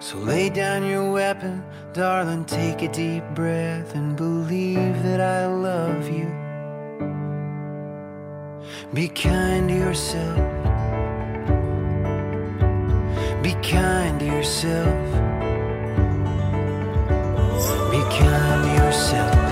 So 0.00 0.16
lay 0.16 0.48
down 0.48 0.86
your 0.86 1.12
weapon, 1.12 1.62
darling, 1.92 2.46
take 2.46 2.80
a 2.80 2.88
deep 2.88 3.24
breath 3.34 3.94
and 3.94 4.16
believe 4.16 5.02
that 5.02 5.20
I 5.20 5.44
love 5.44 6.08
you. 6.08 6.28
Be 8.94 9.08
kind 9.08 9.68
to 9.68 9.74
yourself. 9.74 10.38
Be 13.42 13.52
kind 13.62 14.18
to 14.20 14.24
yourself. 14.24 15.04
Be 17.90 18.00
kind 18.18 18.64
to 18.64 18.82
yourself. 18.82 19.45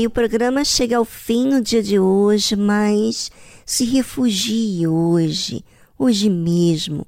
E 0.00 0.06
o 0.06 0.10
programa 0.10 0.64
chega 0.64 0.96
ao 0.96 1.04
fim 1.04 1.46
no 1.46 1.60
dia 1.60 1.82
de 1.82 1.98
hoje, 1.98 2.56
mas 2.56 3.30
se 3.66 3.84
refugie 3.84 4.86
hoje, 4.86 5.62
hoje 5.98 6.30
mesmo, 6.30 7.06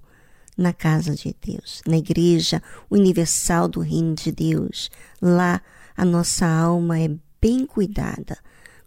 na 0.58 0.74
casa 0.74 1.14
de 1.14 1.34
Deus, 1.42 1.80
na 1.86 1.96
Igreja 1.96 2.62
Universal 2.90 3.66
do 3.66 3.80
Reino 3.80 4.14
de 4.14 4.30
Deus. 4.30 4.90
Lá 5.22 5.62
a 5.96 6.04
nossa 6.04 6.46
alma 6.46 7.00
é 7.00 7.10
bem 7.40 7.64
cuidada, 7.64 8.36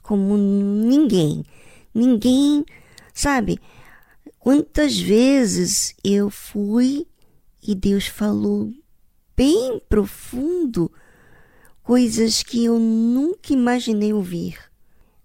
como 0.03 0.37
ninguém. 0.37 1.43
Ninguém, 1.91 2.63
sabe? 3.11 3.59
Quantas 4.37 4.99
vezes 4.99 5.95
eu 6.03 6.29
fui 6.29 7.07
e 7.67 7.73
Deus 7.73 8.05
falou 8.05 8.71
bem 9.35 9.81
profundo 9.89 10.91
coisas 11.85 12.41
que 12.41 12.65
eu 12.65 12.79
nunca 12.79 13.53
imaginei 13.53 14.11
ouvir. 14.11 14.57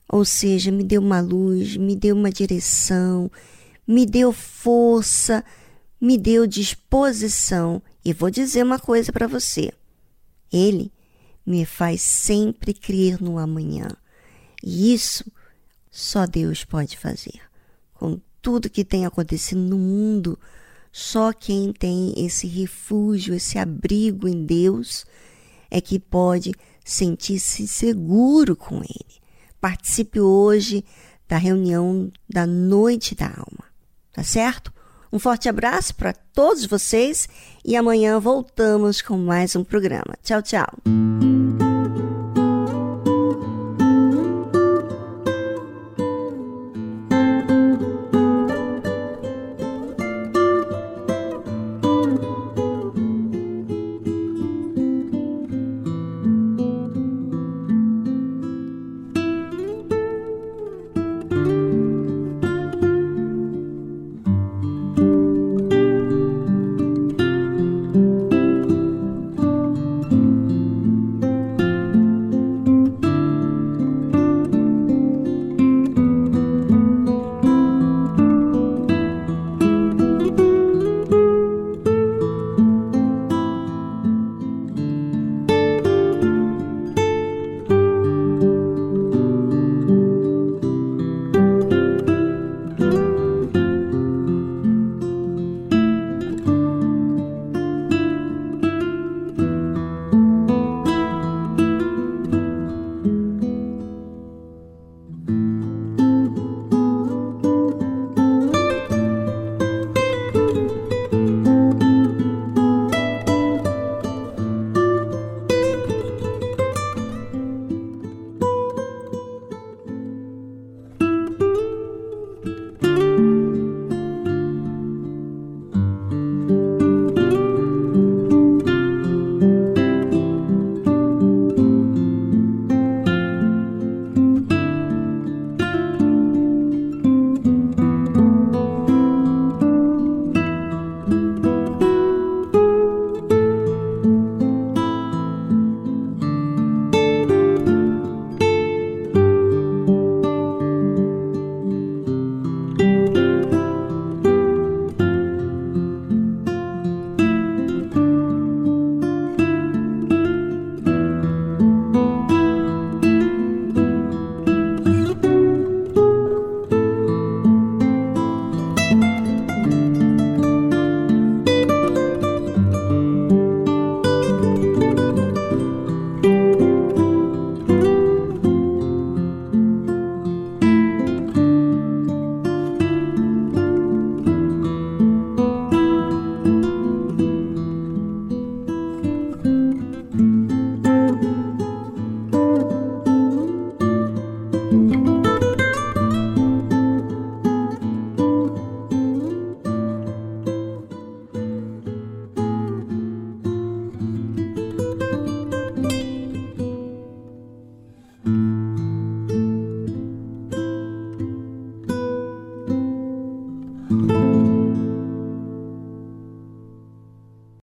Ou 0.06 0.26
seja, 0.26 0.70
me 0.70 0.84
deu 0.84 1.00
uma 1.00 1.20
luz, 1.20 1.76
me 1.76 1.96
deu 1.96 2.14
uma 2.14 2.30
direção, 2.30 3.30
me 3.86 4.04
deu 4.04 4.30
força, 4.30 5.42
me 5.98 6.18
deu 6.18 6.46
disposição. 6.46 7.82
E 8.04 8.12
vou 8.12 8.30
dizer 8.30 8.62
uma 8.62 8.78
coisa 8.78 9.10
para 9.10 9.26
você: 9.26 9.72
Ele 10.52 10.92
me 11.46 11.64
faz 11.64 12.02
sempre 12.02 12.74
crer 12.74 13.22
no 13.22 13.38
amanhã. 13.38 13.88
E 14.62 14.92
isso 14.92 15.24
só 15.90 16.26
Deus 16.26 16.62
pode 16.62 16.98
fazer. 16.98 17.40
Com 17.94 18.20
tudo 18.42 18.68
que 18.68 18.84
tem 18.84 19.06
acontecido 19.06 19.60
no 19.60 19.78
mundo, 19.78 20.38
só 20.92 21.32
quem 21.32 21.72
tem 21.72 22.12
esse 22.16 22.46
refúgio, 22.46 23.32
esse 23.34 23.58
abrigo 23.58 24.28
em 24.28 24.44
Deus, 24.44 25.06
é 25.70 25.80
que 25.80 25.98
pode 25.98 26.52
sentir-se 26.84 27.68
seguro 27.68 28.56
com 28.56 28.76
Ele. 28.76 29.20
Participe 29.60 30.20
hoje 30.20 30.84
da 31.28 31.36
reunião 31.36 32.10
da 32.28 32.46
Noite 32.46 33.14
da 33.14 33.26
Alma, 33.26 33.64
tá 34.12 34.22
certo? 34.22 34.72
Um 35.12 35.18
forte 35.18 35.48
abraço 35.48 35.94
para 35.94 36.12
todos 36.12 36.66
vocês 36.66 37.28
e 37.64 37.76
amanhã 37.76 38.18
voltamos 38.18 39.02
com 39.02 39.18
mais 39.18 39.56
um 39.56 39.64
programa. 39.64 40.16
Tchau, 40.22 40.42
tchau. 40.42 40.99